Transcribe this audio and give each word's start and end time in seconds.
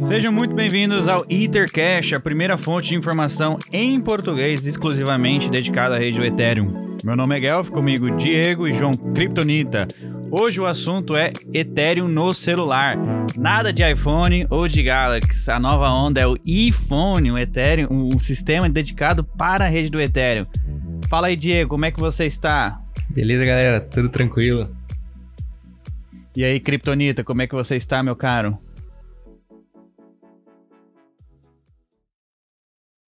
Sejam 0.00 0.32
muito 0.32 0.54
bem-vindos 0.54 1.06
ao 1.08 1.24
Ethercash, 1.30 2.12
a 2.12 2.20
primeira 2.20 2.58
fonte 2.58 2.88
de 2.88 2.94
informação 2.96 3.58
em 3.72 4.00
português 4.00 4.66
exclusivamente 4.66 5.48
dedicada 5.48 5.94
à 5.94 5.98
rede 5.98 6.18
do 6.18 6.24
Ethereum. 6.24 6.96
Meu 7.04 7.16
nome 7.16 7.36
é 7.36 7.40
Guelph, 7.40 7.70
comigo 7.70 8.10
Diego 8.16 8.66
e 8.66 8.72
João 8.72 8.92
Kryptonita. 8.92 9.86
Hoje 10.30 10.60
o 10.60 10.66
assunto 10.66 11.16
é 11.16 11.32
Ethereum 11.52 12.08
no 12.08 12.34
celular. 12.34 12.96
Nada 13.36 13.72
de 13.72 13.88
iPhone 13.88 14.46
ou 14.50 14.66
de 14.66 14.82
Galaxy. 14.82 15.50
A 15.50 15.60
nova 15.60 15.88
onda 15.90 16.20
é 16.20 16.26
o 16.26 16.36
iPhone, 16.44 17.30
o 17.30 17.38
Ethereum, 17.38 17.88
um 17.90 18.18
sistema 18.18 18.68
dedicado 18.68 19.22
para 19.22 19.64
a 19.64 19.68
rede 19.68 19.90
do 19.90 20.00
Ethereum. 20.00 20.46
Fala 21.08 21.28
aí, 21.28 21.36
Diego, 21.36 21.70
como 21.70 21.84
é 21.84 21.90
que 21.90 22.00
você 22.00 22.26
está? 22.26 22.80
Beleza, 23.10 23.44
galera? 23.44 23.80
Tudo 23.80 24.08
tranquilo? 24.08 24.74
E 26.36 26.44
aí, 26.44 26.58
Kryptonita, 26.58 27.22
como 27.22 27.42
é 27.42 27.46
que 27.46 27.54
você 27.54 27.76
está, 27.76 28.02
meu 28.02 28.16
caro? 28.16 28.58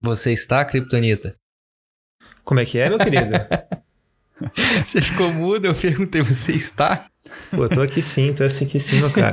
Você 0.05 0.35
está, 0.35 0.63
Kryptonita? 0.67 1.35
Como 2.45 2.61
é 2.61 2.67
que 2.67 2.77
é, 2.79 2.91
meu 2.91 2.99
querido? 2.99 3.31
você 4.85 5.01
ficou 5.01 5.33
mudo, 5.33 5.65
eu 5.65 5.75
perguntei, 5.75 6.21
você 6.21 6.53
está? 6.53 7.07
Pô, 7.51 7.65
eu 7.65 7.69
tô 7.71 7.81
aqui 7.81 8.03
sim, 8.03 8.35
tô 8.35 8.45
assim 8.45 8.67
aqui 8.67 8.79
sim, 8.79 9.01
meu 9.01 9.11
cara. 9.11 9.33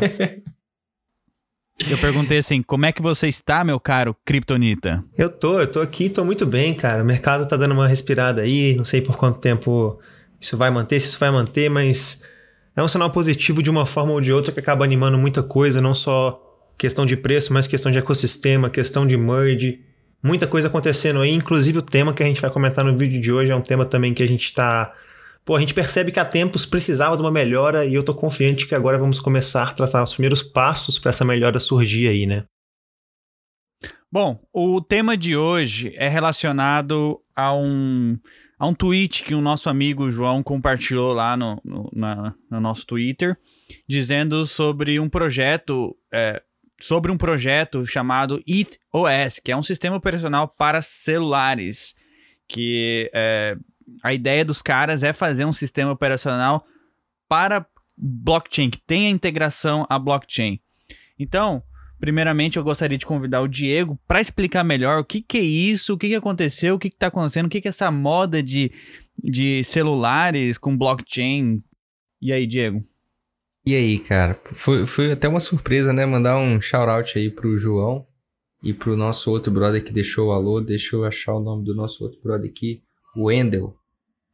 Eu 1.90 1.98
perguntei 1.98 2.38
assim, 2.38 2.62
como 2.62 2.86
é 2.86 2.94
que 2.94 3.02
você 3.02 3.28
está, 3.28 3.66
meu 3.66 3.82
caro 3.82 4.16
Kryptonita? 4.24 5.04
Eu 5.18 5.30
tô, 5.30 5.60
eu 5.60 5.68
tô 5.68 5.82
aqui, 5.82 6.10
tô 6.10 6.24
muito 6.24 6.46
bem, 6.46 6.74
cara. 6.74 7.04
O 7.04 7.06
mercado 7.06 7.46
tá 7.46 7.58
dando 7.58 7.74
uma 7.74 7.86
respirada 7.86 8.40
aí, 8.42 8.74
não 8.74 8.86
sei 8.86 9.02
por 9.02 9.18
quanto 9.18 9.40
tempo 9.40 10.00
isso 10.40 10.56
vai 10.56 10.72
manter, 10.72 11.02
se 11.02 11.08
isso 11.08 11.20
vai 11.20 11.32
manter, 11.32 11.70
mas 11.70 12.24
é 12.78 12.82
um 12.82 12.88
sinal 12.88 13.12
positivo 13.12 13.62
de 13.62 13.70
uma 13.70 13.86
forma 13.86 14.14
ou 14.14 14.22
de 14.22 14.32
outra 14.32 14.54
que 14.54 14.60
acaba 14.62 14.86
animando 14.86 15.18
muita 15.18 15.44
coisa, 15.44 15.82
não 15.82 15.94
só 15.94 16.42
questão 16.78 17.06
de 17.06 17.18
preço, 17.18 17.52
mas 17.52 17.68
questão 17.68 17.92
de 17.92 17.98
ecossistema, 17.98 18.70
questão 18.70 19.06
de 19.06 19.18
merge, 19.18 19.91
muita 20.24 20.48
coisa 20.48 20.68
acontecendo 20.68 21.22
aí, 21.22 21.32
inclusive 21.32 21.80
o 21.80 21.82
tema 21.82 22.14
que 22.14 22.24
a 22.24 22.26
gente 22.26 22.42
vai 22.42 22.50
comentar 22.50 22.84
no 22.86 22.98
vídeo 22.98 23.20
de 23.20 23.32
hoje 23.32 23.52
é 23.52 23.56
um 23.56 23.62
tema 23.62 23.86
também 23.86 24.14
que 24.14 24.24
a 24.24 24.28
gente 24.28 24.46
está 24.46 24.94
Pô, 25.44 25.56
a 25.56 25.60
gente 25.60 25.74
percebe 25.74 26.12
que 26.12 26.20
há 26.20 26.26
tempos 26.26 26.68
precisava 26.68 27.16
de 27.16 27.24
uma 27.24 27.32
melhora 27.32 27.84
e 27.84 27.96
eu 27.96 28.04
tô 28.04 28.14
confiante 28.14 28.68
que 28.68 28.76
agora 28.76 29.00
vamos 29.00 29.20
começar 29.20 29.70
a 29.70 29.74
traçar 29.74 30.04
os 30.04 30.14
primeiros 30.14 30.44
passos 30.44 31.00
para 31.00 31.10
essa 31.10 31.26
melhora 31.26 31.60
surgir 31.60 32.08
aí, 32.08 32.28
né? 32.28 32.44
Bom, 34.12 34.40
o 34.54 34.82
tema 34.82 35.18
de 35.18 35.36
hoje 35.36 35.94
é 35.96 36.08
relacionado 36.08 37.20
a 37.36 37.56
um, 37.56 38.20
a 38.60 38.68
um 38.68 38.74
tweet 38.74 39.24
que 39.24 39.34
o 39.34 39.42
nosso 39.42 39.70
amigo 39.70 40.12
João 40.12 40.44
compartilhou 40.44 41.14
lá 41.14 41.36
no, 41.36 41.60
no, 41.64 41.90
na, 41.94 42.36
no 42.50 42.60
nosso 42.60 42.86
Twitter, 42.86 43.36
dizendo 43.90 44.46
sobre 44.46 45.00
um 45.00 45.10
projeto, 45.10 45.96
é, 46.14 46.44
sobre 46.82 47.12
um 47.12 47.18
projeto 47.18 47.86
chamado 47.86 48.42
ETHOS, 48.46 49.40
que 49.40 49.52
é 49.52 49.58
um 49.58 49.64
sistema 49.64 49.96
operacional 49.96 50.48
para 50.48 50.82
celulares, 50.82 51.96
que 52.48 53.10
é, 53.14 53.56
a 54.04 54.14
ideia 54.14 54.44
dos 54.44 54.62
caras 54.62 55.04
é 55.04 55.14
fazer 55.14 55.46
um 55.46 55.54
sistema 55.54 55.92
operacional 55.92 56.66
para 57.28 57.66
blockchain, 57.98 58.70
que 58.70 58.80
tenha 58.80 59.10
integração 59.10 59.86
à 59.90 59.98
blockchain. 60.00 60.60
Então, 61.18 61.64
primeiramente 62.00 62.58
eu 62.58 62.64
gostaria 62.64 62.98
de 62.98 63.06
convidar 63.06 63.42
o 63.42 63.48
Diego 63.48 64.00
para 64.08 64.20
explicar 64.20 64.64
melhor 64.64 65.00
o 65.00 65.06
que, 65.06 65.22
que 65.22 65.38
é 65.38 65.42
isso, 65.42 65.94
o 65.94 65.98
que, 65.98 66.10
que 66.10 66.16
aconteceu, 66.16 66.76
o 66.76 66.80
que 66.80 66.88
está 66.88 67.08
acontecendo, 67.08 67.46
o 67.46 67.50
que, 67.50 67.62
que 67.62 67.68
é 67.68 67.70
essa 67.70 67.92
moda 67.92 68.42
de, 68.42 68.72
de 69.24 69.64
celulares 69.64 70.58
com 70.58 70.76
blockchain. 70.76 71.64
E 72.20 72.34
aí, 72.34 72.48
Diego? 72.48 72.84
E 73.66 73.76
aí, 73.76 74.00
cara? 74.00 74.40
Foi, 74.54 74.86
foi 74.86 75.12
até 75.12 75.28
uma 75.28 75.40
surpresa, 75.40 75.94
né? 75.94 76.06
Mandar 76.06 76.38
um 76.38 76.60
shout-out 76.60 77.18
aí 77.18 77.30
pro 77.30 77.58
João 77.58 78.06
e 78.64 78.74
pro 78.74 78.98
nosso 78.98 79.30
outro 79.30 79.52
brother 79.52 79.84
que 79.84 79.94
deixou 79.94 80.30
o 80.30 80.32
alô. 80.32 80.60
Deixa 80.60 80.96
eu 80.96 81.04
achar 81.04 81.34
o 81.36 81.40
nome 81.40 81.64
do 81.64 81.76
nosso 81.76 82.04
outro 82.04 82.20
brother 82.22 82.50
aqui. 82.50 82.82
O 83.16 83.26
Wendel 83.26 83.76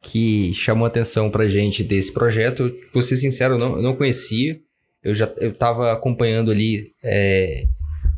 que 0.00 0.52
chamou 0.54 0.86
atenção 0.86 1.30
pra 1.30 1.48
gente 1.48 1.82
desse 1.82 2.12
projeto. 2.12 2.72
vou 2.92 3.02
ser 3.02 3.16
sincero, 3.16 3.54
eu 3.54 3.58
não, 3.58 3.76
eu 3.76 3.82
não 3.82 3.96
conhecia. 3.96 4.60
Eu 5.02 5.14
já 5.14 5.32
eu 5.38 5.52
tava 5.52 5.92
acompanhando 5.92 6.50
ali 6.50 6.92
é, 7.02 7.64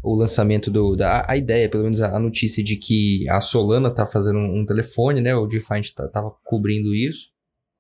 o 0.03 0.15
lançamento 0.15 0.71
do. 0.71 0.97
Da, 0.97 1.25
a 1.29 1.37
ideia, 1.37 1.69
pelo 1.69 1.85
menos 1.85 2.01
a, 2.01 2.17
a, 2.17 2.21
notícia 2.21 2.65
de 2.65 2.77
que 2.77 3.29
a 3.29 3.41
Solana 3.41 3.91
tá 3.91 4.07
fazendo 4.07 4.39
um, 4.39 4.61
um 4.61 4.67
telefone, 4.67 5.21
né? 5.21 5.35
O 5.35 5.47
Defiant 5.47 5.91
tá, 5.95 6.09
tava 6.09 6.33
cobrindo 6.45 6.95
isso. 6.95 7.29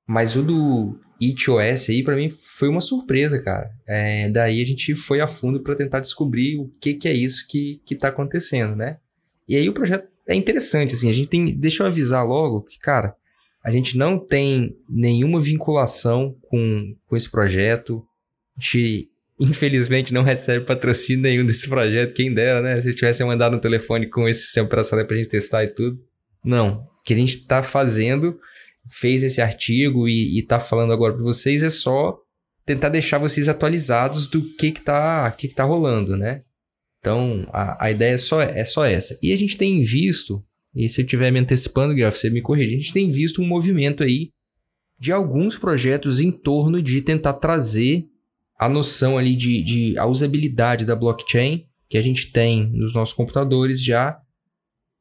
Mas 0.06 0.36
o 0.36 0.42
do 0.42 0.98
EatOS 1.20 1.90
aí, 1.90 2.02
para 2.02 2.16
mim, 2.16 2.30
foi 2.30 2.68
uma 2.68 2.80
surpresa, 2.80 3.42
cara. 3.42 3.70
É, 3.86 4.28
daí 4.30 4.62
a 4.62 4.66
gente 4.66 4.94
foi 4.94 5.20
a 5.20 5.26
fundo 5.26 5.60
para 5.60 5.74
tentar 5.74 6.00
descobrir 6.00 6.58
o 6.58 6.72
que, 6.80 6.94
que 6.94 7.08
é 7.08 7.12
isso 7.12 7.46
que, 7.46 7.80
que 7.84 7.94
tá 7.94 8.08
acontecendo, 8.08 8.74
né? 8.74 8.98
E 9.46 9.56
aí 9.56 9.68
o 9.68 9.72
projeto 9.72 10.08
é 10.26 10.34
interessante, 10.34 10.94
assim. 10.94 11.10
A 11.10 11.12
gente 11.12 11.28
tem. 11.28 11.54
Deixa 11.54 11.82
eu 11.82 11.86
avisar 11.86 12.26
logo 12.26 12.62
que, 12.62 12.78
cara, 12.78 13.14
a 13.62 13.70
gente 13.70 13.98
não 13.98 14.18
tem 14.18 14.76
nenhuma 14.88 15.40
vinculação 15.40 16.36
com, 16.48 16.94
com 17.06 17.16
esse 17.16 17.30
projeto. 17.30 18.02
A 18.56 18.60
gente, 18.60 19.10
infelizmente, 19.38 20.14
não 20.14 20.22
recebe 20.22 20.64
patrocínio 20.64 21.22
nenhum 21.22 21.44
desse 21.44 21.68
projeto. 21.68 22.14
Quem 22.14 22.32
dera, 22.32 22.62
né? 22.62 22.80
Se 22.80 22.94
tivessem 22.94 23.26
mandado 23.26 23.56
um 23.56 23.60
telefone 23.60 24.06
com 24.06 24.28
esse 24.28 24.42
sistema 24.44 24.66
operacional 24.66 25.04
pra 25.06 25.16
gente 25.16 25.28
testar 25.28 25.64
e 25.64 25.68
tudo. 25.68 26.02
Não. 26.44 26.88
O 27.00 27.02
que 27.04 27.12
a 27.12 27.16
gente 27.16 27.36
está 27.36 27.62
fazendo, 27.62 28.38
fez 28.88 29.22
esse 29.22 29.40
artigo 29.40 30.08
e, 30.08 30.38
está 30.38 30.58
falando 30.58 30.92
agora 30.92 31.14
para 31.14 31.22
vocês 31.22 31.62
é 31.62 31.70
só 31.70 32.18
tentar 32.64 32.88
deixar 32.88 33.18
vocês 33.18 33.48
atualizados 33.48 34.26
do 34.26 34.42
que 34.54 34.72
que 34.72 34.80
tá, 34.80 35.30
que 35.32 35.48
que 35.48 35.54
tá 35.54 35.64
rolando, 35.64 36.16
né? 36.16 36.42
Então, 36.98 37.46
a, 37.52 37.86
a 37.86 37.90
ideia 37.90 38.14
é 38.14 38.18
só, 38.18 38.40
é 38.42 38.64
só 38.64 38.84
essa. 38.84 39.18
E 39.22 39.32
a 39.32 39.36
gente 39.36 39.56
tem 39.56 39.82
visto 39.82 40.44
e 40.74 40.88
se 40.88 41.00
eu 41.00 41.04
estiver 41.04 41.30
me 41.32 41.40
antecipando, 41.40 41.94
Guilherme, 41.94 42.16
você 42.16 42.30
me 42.30 42.40
corrige. 42.40 42.74
A 42.74 42.78
gente 42.78 42.92
tem 42.92 43.10
visto 43.10 43.42
um 43.42 43.46
movimento 43.46 44.02
aí 44.02 44.30
de 44.98 45.12
alguns 45.12 45.56
projetos 45.56 46.20
em 46.20 46.30
torno 46.30 46.82
de 46.82 47.00
tentar 47.00 47.34
trazer 47.34 48.06
a 48.58 48.68
noção 48.68 49.16
ali 49.16 49.34
de, 49.34 49.62
de 49.62 49.98
a 49.98 50.06
usabilidade 50.06 50.84
da 50.84 50.94
blockchain 50.94 51.66
que 51.88 51.98
a 51.98 52.02
gente 52.02 52.30
tem 52.30 52.70
nos 52.72 52.92
nossos 52.92 53.14
computadores 53.14 53.82
já 53.82 54.20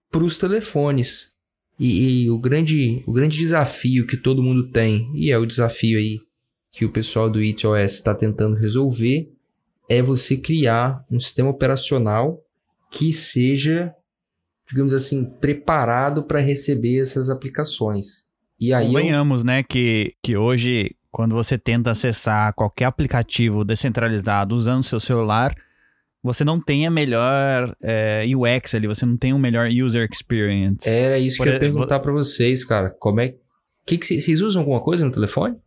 para 0.09 0.23
os 0.23 0.37
telefones. 0.37 1.29
E, 1.79 2.23
e, 2.23 2.29
o, 2.29 2.37
grande, 2.37 3.03
o 3.07 3.13
grande 3.13 3.37
desafio 3.37 4.05
que 4.05 4.17
todo 4.17 4.43
mundo 4.43 4.69
tem, 4.69 5.09
e 5.15 5.31
é 5.31 5.37
o 5.37 5.45
desafio 5.45 5.97
aí 5.97 6.19
que 6.71 6.85
o 6.85 6.91
pessoal 6.91 7.29
do 7.29 7.41
EatOS 7.41 7.93
está 7.93 8.13
tentando 8.13 8.55
resolver, 8.55 9.31
é 9.89 10.01
você 10.01 10.37
criar 10.37 11.03
um 11.09 11.19
sistema 11.19 11.49
operacional 11.49 12.43
que 12.91 13.13
seja 13.13 13.95
digamos 14.69 14.93
assim, 14.93 15.25
preparado 15.39 16.23
para 16.23 16.39
receber 16.39 17.01
essas 17.01 17.29
aplicações. 17.29 18.27
E 18.59 18.71
aí 18.71 18.87
Convenhamos, 18.87 19.39
eu... 19.39 19.45
né, 19.45 19.63
que, 19.63 20.13
que 20.21 20.37
hoje, 20.37 20.95
quando 21.11 21.33
você 21.33 21.57
tenta 21.57 21.91
acessar 21.91 22.53
qualquer 22.53 22.85
aplicativo 22.85 23.65
descentralizado 23.65 24.55
usando 24.55 24.83
seu 24.83 24.99
celular, 24.99 25.55
você 26.21 26.43
não 26.43 26.59
tem 26.59 26.85
a 26.85 26.91
melhor 26.91 27.75
é, 27.81 28.25
eh, 28.27 28.35
UX 28.35 28.75
ali, 28.75 28.87
você 28.87 29.05
não 29.05 29.17
tem 29.17 29.33
o 29.33 29.39
melhor 29.39 29.69
user 29.69 30.07
experience. 30.11 30.87
Era 30.87 31.17
isso 31.17 31.37
Por 31.37 31.43
que 31.43 31.49
eu 31.49 31.53
ia 31.53 31.59
perguntar 31.59 31.99
para 31.99 32.11
vocês, 32.11 32.63
cara. 32.63 32.89
Como 32.89 33.21
é 33.21 33.35
que, 33.85 33.97
que 33.97 34.05
vocês 34.05 34.41
usam 34.41 34.61
alguma 34.61 34.81
coisa 34.81 35.05
no 35.05 35.11
telefone? 35.11 35.57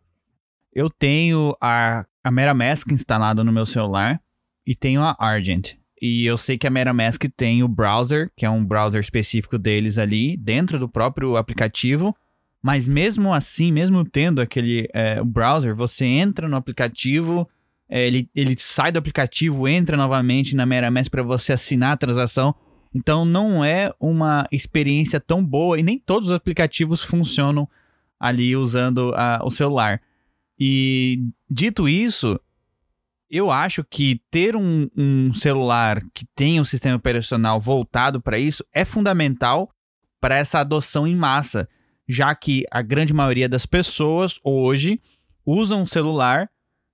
Eu 0.74 0.88
tenho 0.88 1.56
a, 1.60 2.06
a 2.22 2.30
MetaMask 2.30 2.90
instalada 2.92 3.42
no 3.42 3.52
meu 3.52 3.66
celular 3.66 4.20
e 4.66 4.74
tenho 4.74 5.02
a 5.02 5.16
Argent. 5.18 5.74
E 6.00 6.24
eu 6.26 6.36
sei 6.36 6.58
que 6.58 6.66
a 6.66 6.70
MetaMask 6.70 7.22
tem 7.36 7.62
o 7.62 7.68
browser, 7.68 8.30
que 8.36 8.44
é 8.44 8.50
um 8.50 8.64
browser 8.64 9.00
específico 9.00 9.58
deles 9.58 9.98
ali, 9.98 10.36
dentro 10.36 10.78
do 10.78 10.88
próprio 10.88 11.36
aplicativo. 11.36 12.14
Mas 12.62 12.86
mesmo 12.86 13.32
assim, 13.32 13.72
mesmo 13.72 14.04
tendo 14.04 14.40
aquele 14.40 14.88
é, 14.92 15.22
browser, 15.22 15.74
você 15.74 16.04
entra 16.04 16.48
no 16.48 16.56
aplicativo, 16.56 17.48
é, 17.94 18.06
ele, 18.06 18.26
ele 18.34 18.56
sai 18.58 18.90
do 18.90 18.98
aplicativo, 18.98 19.68
entra 19.68 19.98
novamente 19.98 20.56
na 20.56 20.64
MetaMask 20.64 21.10
para 21.10 21.22
você 21.22 21.52
assinar 21.52 21.92
a 21.92 21.96
transação. 21.98 22.54
Então 22.94 23.22
não 23.22 23.62
é 23.62 23.92
uma 24.00 24.48
experiência 24.50 25.20
tão 25.20 25.44
boa 25.44 25.78
e 25.78 25.82
nem 25.82 25.98
todos 25.98 26.30
os 26.30 26.34
aplicativos 26.34 27.02
funcionam 27.02 27.68
ali 28.18 28.56
usando 28.56 29.12
a, 29.14 29.42
o 29.44 29.50
celular. 29.50 30.00
E 30.58 31.22
dito 31.50 31.86
isso, 31.86 32.40
eu 33.30 33.50
acho 33.50 33.84
que 33.84 34.22
ter 34.30 34.56
um, 34.56 34.88
um 34.96 35.30
celular 35.34 36.02
que 36.14 36.24
tenha 36.34 36.62
um 36.62 36.64
sistema 36.64 36.96
operacional 36.96 37.60
voltado 37.60 38.22
para 38.22 38.38
isso 38.38 38.64
é 38.72 38.86
fundamental 38.86 39.70
para 40.18 40.36
essa 40.36 40.60
adoção 40.60 41.06
em 41.06 41.14
massa, 41.14 41.68
já 42.08 42.34
que 42.34 42.64
a 42.70 42.80
grande 42.80 43.12
maioria 43.12 43.50
das 43.50 43.66
pessoas 43.66 44.40
hoje 44.42 44.98
usam 45.44 45.82
o 45.82 45.86
celular, 45.86 46.48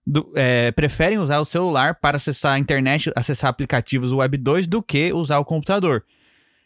do, 0.08 0.32
é, 0.34 0.72
preferem 0.72 1.18
usar 1.18 1.38
o 1.38 1.44
celular 1.44 1.96
para 1.96 2.16
acessar 2.16 2.54
a 2.54 2.58
internet, 2.58 3.12
acessar 3.14 3.50
aplicativos 3.50 4.10
Web 4.10 4.38
2 4.38 4.66
do 4.66 4.82
que 4.82 5.12
usar 5.12 5.38
o 5.38 5.44
computador. 5.44 6.02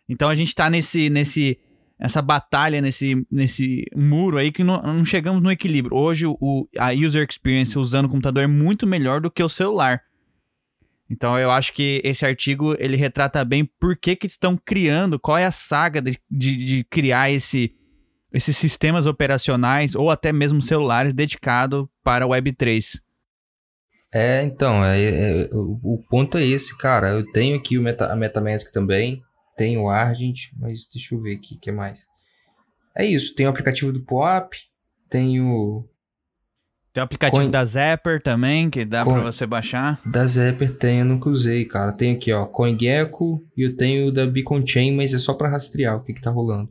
Então 0.09 0.31
a 0.31 0.35
gente 0.37 0.49
está 0.49 0.71
nesse, 0.71 1.11
nesse 1.11 1.59
essa 1.99 2.23
batalha 2.23 2.81
nesse, 2.81 3.27
nesse 3.29 3.85
muro 3.97 4.39
aí 4.39 4.53
que 4.53 4.63
não, 4.63 4.81
não 4.81 5.05
chegamos 5.05 5.43
no 5.43 5.51
equilíbrio. 5.51 5.97
Hoje 5.97 6.25
o, 6.27 6.69
a 6.79 6.93
user 6.93 7.27
experience 7.29 7.77
usando 7.77 8.05
o 8.05 8.09
computador 8.09 8.45
é 8.45 8.47
muito 8.47 8.87
melhor 8.87 9.21
do 9.21 9.31
que 9.31 9.43
o 9.43 9.49
celular. 9.49 10.03
Então 11.11 11.37
eu 11.37 11.51
acho 11.51 11.73
que 11.73 12.01
esse 12.05 12.25
artigo 12.25 12.77
ele 12.79 12.97
retrata 12.97 13.45
bem 13.45 13.65
por 13.65 13.97
que, 13.97 14.15
que 14.15 14.29
estão 14.29 14.57
criando, 14.57 15.19
qual 15.19 15.37
é 15.37 15.47
a 15.47 15.51
saga 15.51 16.01
de, 16.01 16.17
de, 16.31 16.57
de 16.57 16.85
criar 16.85 17.29
esse, 17.29 17.75
esses 18.33 18.57
sistemas 18.57 19.05
operacionais 19.05 19.97
ou 19.97 20.11
até 20.11 20.33
mesmo 20.33 20.63
celulares 20.63 21.13
dedicados 21.13 21.87
para 22.05 22.25
Web3. 22.25 23.03
É, 24.15 24.43
então, 24.43 24.85
é, 24.85 25.01
é, 25.03 25.49
o, 25.53 25.81
o, 25.83 25.99
ponto 26.11 26.37
é 26.37 26.45
esse, 26.45 26.77
cara. 26.77 27.11
Eu 27.11 27.25
tenho 27.33 27.57
aqui 27.57 27.79
o 27.79 27.83
Meta, 27.83 28.13
a 28.13 28.17
Metamask 28.17 28.71
também, 28.71 29.23
tenho 29.57 29.83
o 29.83 29.89
Argent, 29.89 30.51
mas 30.59 30.87
deixa 30.93 31.15
eu 31.15 31.21
ver 31.23 31.37
aqui 31.37 31.55
o 31.55 31.59
que 31.59 31.73
mais. 31.73 32.07
É 32.95 33.07
isso, 33.07 33.35
tem 33.35 33.47
o 33.47 33.49
aplicativo 33.49 33.91
do 33.91 34.03
POAP, 34.03 34.53
tenho. 35.09 35.89
Tem 36.93 37.01
o 37.01 37.05
aplicativo 37.05 37.41
Coin... 37.41 37.51
da 37.51 37.65
Zapper 37.65 38.23
também, 38.23 38.69
que 38.69 38.85
dá 38.85 39.03
Coin... 39.03 39.15
pra 39.15 39.33
você 39.33 39.47
baixar. 39.47 39.99
Da 40.05 40.27
Zapper 40.27 40.77
tem, 40.77 40.99
eu 40.99 41.07
nunca 41.07 41.31
usei, 41.31 41.65
cara. 41.65 41.91
Tem 41.91 42.15
aqui, 42.15 42.31
ó, 42.31 42.45
CoinGecko 42.45 43.43
e 43.57 43.63
eu 43.63 43.75
tenho 43.75 44.09
o 44.09 44.13
da 44.13 44.27
Beacon 44.27 44.63
Chain, 44.67 44.95
mas 44.95 45.15
é 45.15 45.19
só 45.19 45.33
para 45.33 45.49
rastrear 45.49 45.97
o 45.97 46.05
que, 46.05 46.13
que 46.13 46.21
tá 46.21 46.31
rolando. 46.31 46.71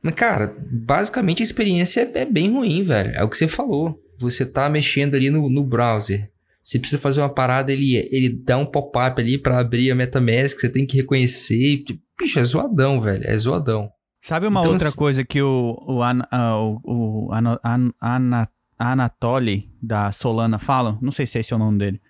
Mas, 0.00 0.14
cara, 0.14 0.56
basicamente 0.58 1.42
a 1.42 1.44
experiência 1.44 2.00
é, 2.00 2.20
é 2.22 2.24
bem 2.24 2.50
ruim, 2.50 2.82
velho. 2.82 3.12
É 3.14 3.22
o 3.22 3.28
que 3.28 3.36
você 3.36 3.46
falou. 3.46 4.00
Você 4.16 4.46
tá 4.46 4.70
mexendo 4.70 5.16
ali 5.16 5.28
no, 5.28 5.50
no 5.50 5.62
browser 5.62 6.30
você 6.66 6.80
precisa 6.80 7.00
fazer 7.00 7.20
uma 7.20 7.28
parada, 7.28 7.72
ele, 7.72 7.94
ele 8.10 8.28
dá 8.28 8.58
um 8.58 8.66
pop-up 8.66 9.20
ali 9.20 9.38
para 9.38 9.60
abrir 9.60 9.88
a 9.92 9.94
MetaMask, 9.94 10.58
você 10.58 10.68
tem 10.68 10.84
que 10.84 10.96
reconhecer. 10.96 11.78
Tipo, 11.86 12.02
bicho, 12.18 12.40
é 12.40 12.42
zoadão, 12.42 13.00
velho. 13.00 13.22
É 13.24 13.38
zoadão. 13.38 13.88
Sabe 14.20 14.48
uma 14.48 14.58
então, 14.58 14.72
outra 14.72 14.88
assim... 14.88 14.96
coisa 14.96 15.24
que 15.24 15.40
o, 15.40 15.80
o, 15.86 16.02
An, 16.02 16.22
uh, 16.22 16.80
o, 16.82 17.28
o 17.28 17.32
An, 17.32 17.56
An, 17.64 17.92
An, 18.02 18.48
Anatoly 18.76 19.70
da 19.80 20.10
Solana 20.10 20.58
fala? 20.58 20.98
Não 21.00 21.12
sei 21.12 21.24
se 21.24 21.38
esse 21.38 21.52
é 21.52 21.56
o 21.56 21.58
nome 21.60 21.78
dele. 21.78 22.00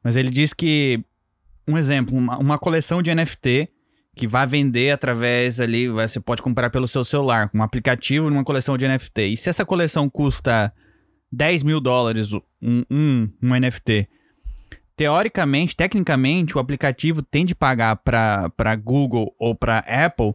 Mas 0.00 0.14
ele 0.14 0.30
diz 0.30 0.54
que, 0.54 1.04
um 1.66 1.76
exemplo, 1.76 2.16
uma, 2.16 2.38
uma 2.38 2.56
coleção 2.56 3.02
de 3.02 3.12
NFT 3.12 3.68
que 4.14 4.28
vai 4.28 4.46
vender 4.46 4.92
através 4.92 5.58
ali, 5.58 5.88
você 5.88 6.20
pode 6.20 6.40
comprar 6.40 6.70
pelo 6.70 6.86
seu 6.86 7.04
celular, 7.04 7.48
com 7.48 7.58
um 7.58 7.64
aplicativo 7.64 8.30
numa 8.30 8.44
coleção 8.44 8.78
de 8.78 8.86
NFT. 8.86 9.22
E 9.22 9.36
se 9.36 9.50
essa 9.50 9.64
coleção 9.64 10.08
custa 10.08 10.72
10 11.34 11.62
mil 11.62 11.80
dólares 11.80 12.32
um, 12.32 12.82
um, 12.90 13.28
um 13.42 13.54
NFT. 13.58 14.08
Teoricamente, 14.96 15.74
tecnicamente, 15.74 16.56
o 16.56 16.60
aplicativo 16.60 17.20
tem 17.20 17.44
de 17.44 17.54
pagar 17.54 17.96
para 17.96 18.76
Google 18.76 19.34
ou 19.38 19.54
para 19.54 19.78
Apple 19.78 20.34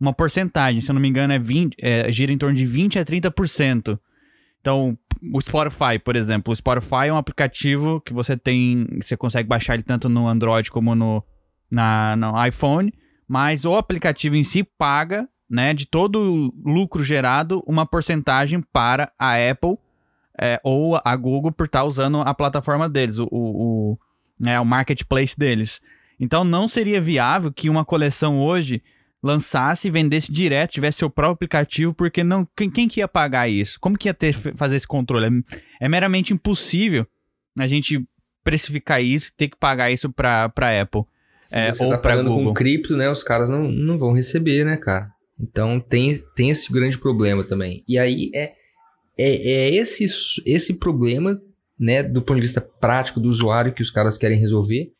uma 0.00 0.12
porcentagem, 0.12 0.80
se 0.80 0.90
eu 0.90 0.94
não 0.94 1.00
me 1.00 1.08
engano, 1.08 1.32
é 1.32 1.38
20, 1.38 1.76
é, 1.80 2.10
gira 2.10 2.32
em 2.32 2.38
torno 2.38 2.54
de 2.54 2.64
20 2.64 2.98
a 2.98 3.04
30%. 3.04 3.98
Então, 4.60 4.96
o 5.32 5.40
Spotify, 5.40 5.98
por 6.02 6.14
exemplo, 6.14 6.52
o 6.52 6.56
Spotify 6.56 7.08
é 7.08 7.12
um 7.12 7.16
aplicativo 7.16 8.00
que 8.00 8.12
você 8.12 8.36
tem, 8.36 8.86
você 9.02 9.16
consegue 9.16 9.48
baixar 9.48 9.74
ele 9.74 9.82
tanto 9.82 10.08
no 10.08 10.28
Android 10.28 10.70
como 10.70 10.94
no, 10.94 11.22
na, 11.70 12.16
no 12.16 12.46
iPhone, 12.46 12.92
mas 13.26 13.64
o 13.64 13.74
aplicativo 13.74 14.36
em 14.36 14.44
si 14.44 14.62
paga, 14.62 15.28
né, 15.50 15.74
de 15.74 15.84
todo 15.84 16.52
o 16.64 16.70
lucro 16.70 17.02
gerado, 17.02 17.62
uma 17.66 17.84
porcentagem 17.84 18.62
para 18.72 19.12
a 19.18 19.34
Apple 19.34 19.76
é, 20.40 20.60
ou 20.62 21.00
a 21.04 21.16
Google 21.16 21.52
por 21.52 21.66
estar 21.66 21.80
tá 21.80 21.84
usando 21.84 22.20
a 22.20 22.32
plataforma 22.32 22.88
deles, 22.88 23.18
o, 23.18 23.28
o, 23.30 23.38
o, 23.92 23.98
né, 24.38 24.58
o 24.60 24.64
marketplace 24.64 25.36
deles. 25.36 25.80
Então 26.18 26.44
não 26.44 26.68
seria 26.68 27.00
viável 27.00 27.52
que 27.52 27.68
uma 27.68 27.84
coleção 27.84 28.40
hoje 28.40 28.82
lançasse 29.22 29.88
e 29.88 29.90
vendesse 29.90 30.30
direto, 30.30 30.72
tivesse 30.72 30.98
seu 30.98 31.10
próprio 31.10 31.34
aplicativo, 31.34 31.92
porque 31.92 32.22
não 32.22 32.46
quem, 32.56 32.70
quem 32.70 32.88
que 32.88 33.00
ia 33.00 33.08
pagar 33.08 33.48
isso? 33.48 33.78
Como 33.80 33.98
que 33.98 34.08
ia 34.08 34.14
ter 34.14 34.32
fazer 34.32 34.76
esse 34.76 34.86
controle? 34.86 35.26
É, 35.80 35.86
é 35.86 35.88
meramente 35.88 36.32
impossível 36.32 37.06
a 37.58 37.66
gente 37.66 38.06
precificar 38.44 39.02
isso, 39.02 39.32
ter 39.36 39.48
que 39.48 39.56
pagar 39.56 39.90
isso 39.90 40.10
para 40.10 40.48
para 40.48 40.80
Apple. 40.80 41.02
Se 41.40 41.56
é, 41.56 41.72
você 41.72 41.84
ou 41.84 41.90
tá 41.90 41.98
pagando 41.98 42.30
Google. 42.30 42.46
com 42.46 42.54
cripto, 42.54 42.96
né? 42.96 43.10
Os 43.10 43.22
caras 43.22 43.48
não, 43.48 43.70
não 43.70 43.98
vão 43.98 44.12
receber, 44.12 44.64
né, 44.64 44.76
cara? 44.76 45.10
Então 45.40 45.78
tem, 45.80 46.16
tem 46.34 46.50
esse 46.50 46.72
grande 46.72 46.98
problema 46.98 47.44
também. 47.44 47.84
E 47.88 47.98
aí 47.98 48.30
é 48.34 48.54
é, 49.18 49.50
é 49.50 49.74
esse, 49.74 50.04
esse 50.46 50.78
problema, 50.78 51.40
né, 51.78 52.02
do 52.02 52.22
ponto 52.22 52.36
de 52.36 52.42
vista 52.42 52.60
prático 52.60 53.20
do 53.20 53.28
usuário 53.28 53.74
que 53.74 53.82
os 53.82 53.90
caras 53.90 54.16
querem 54.16 54.38
resolver, 54.38 54.92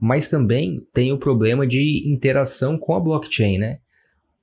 mas 0.00 0.28
também 0.28 0.86
tem 0.92 1.12
o 1.12 1.18
problema 1.18 1.66
de 1.66 2.10
interação 2.10 2.78
com 2.78 2.94
a 2.94 3.00
blockchain, 3.00 3.58
né? 3.58 3.78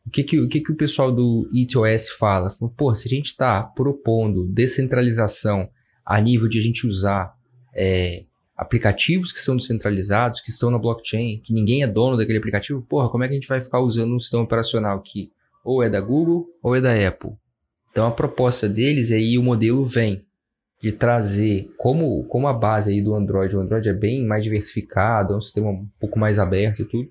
O 0.06 0.09
que, 0.09 0.24
que, 0.24 0.39
o, 0.39 0.50
que, 0.50 0.59
que 0.59 0.71
o 0.71 0.75
pessoal 0.75 1.12
do 1.12 1.50
ETOS 1.53 2.09
fala? 2.09 2.50
fala 2.50 2.71
Pô, 2.75 2.94
se 2.94 3.07
a 3.07 3.09
gente 3.09 3.27
está 3.27 3.63
propondo 3.63 4.47
descentralização 4.47 5.69
a 6.06 6.19
nível 6.19 6.50
de 6.50 6.59
a 6.59 6.62
gente 6.62 6.85
usar 6.85 7.33
é, 7.74 8.25
aplicativos 8.57 9.31
que 9.31 9.39
são 9.39 9.56
descentralizados, 9.56 10.41
que 10.41 10.50
estão 10.50 10.69
na 10.69 10.77
blockchain, 10.77 11.39
que 11.39 11.53
ninguém 11.53 11.83
é 11.83 11.88
dono 11.88 12.18
daquele 12.18 12.38
aplicativo, 12.38 12.83
porra, 12.83 13.09
como 13.09 13.24
é 13.24 13.27
que 13.27 13.33
a 13.33 13.35
gente 13.35 13.47
vai 13.47 13.62
ficar 13.62 13.80
usando 13.80 14.13
um 14.13 14.19
sistema 14.19 14.44
operacional 14.44 15.01
que 15.01 15.31
ou 15.63 15.81
é 15.81 15.89
da 15.89 16.01
Google 16.01 16.47
ou 16.62 16.75
é 16.75 16.81
da 16.81 17.07
Apple? 17.07 17.31
Então 17.94 18.07
a 18.07 18.12
proposta 18.12 18.68
deles 18.68 19.12
aí 19.12 19.38
o 19.38 19.44
modelo 19.44 19.86
vem 19.86 20.25
de 20.81 20.92
trazer 20.92 21.72
como, 21.78 22.24
como 22.25 22.48
a 22.48 22.54
base 22.54 22.92
aí 22.92 23.01
do 23.01 23.13
Android, 23.13 23.56
o 23.56 23.60
Android 23.60 23.88
é 23.88 23.94
bem 23.94 24.25
mais 24.25 24.44
diversificado, 24.44 25.36
é 25.36 25.38
um 25.38 25.42
sistema 25.42 25.69
um 25.69 25.88
pouco 26.00 26.18
mais 26.18 26.40
aberto 26.40 26.81
e 26.81 26.86
tudo. 26.86 27.07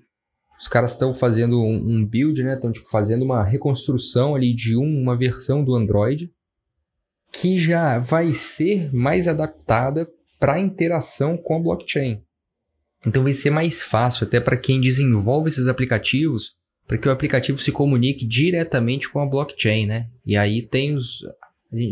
Os 0.59 0.67
caras 0.67 0.91
estão 0.91 1.13
fazendo 1.13 1.61
um, 1.63 1.75
um, 1.75 2.05
build, 2.05 2.43
né? 2.43 2.55
Estão 2.55 2.71
tipo, 2.71 2.87
fazendo 2.87 3.23
uma 3.23 3.43
reconstrução 3.43 4.35
ali 4.35 4.53
de 4.53 4.77
um, 4.77 5.01
uma 5.01 5.17
versão 5.17 5.63
do 5.63 5.73
Android 5.73 6.31
que 7.31 7.57
já 7.59 7.97
vai 7.97 8.33
ser 8.33 8.93
mais 8.93 9.27
adaptada 9.27 10.07
para 10.37 10.59
interação 10.59 11.37
com 11.37 11.55
a 11.55 11.59
blockchain. 11.59 12.21
Então 13.07 13.23
vai 13.23 13.33
ser 13.33 13.49
mais 13.49 13.81
fácil 13.81 14.27
até 14.27 14.39
para 14.39 14.57
quem 14.57 14.81
desenvolve 14.81 15.47
esses 15.47 15.67
aplicativos 15.67 16.55
para 16.87 16.97
que 16.97 17.07
o 17.07 17.11
aplicativo 17.11 17.57
se 17.57 17.71
comunique 17.71 18.25
diretamente 18.25 19.09
com 19.09 19.19
a 19.19 19.25
blockchain, 19.25 19.85
né? 19.85 20.09
E 20.25 20.35
aí 20.35 20.61
tem 20.61 20.95
os. 20.95 21.25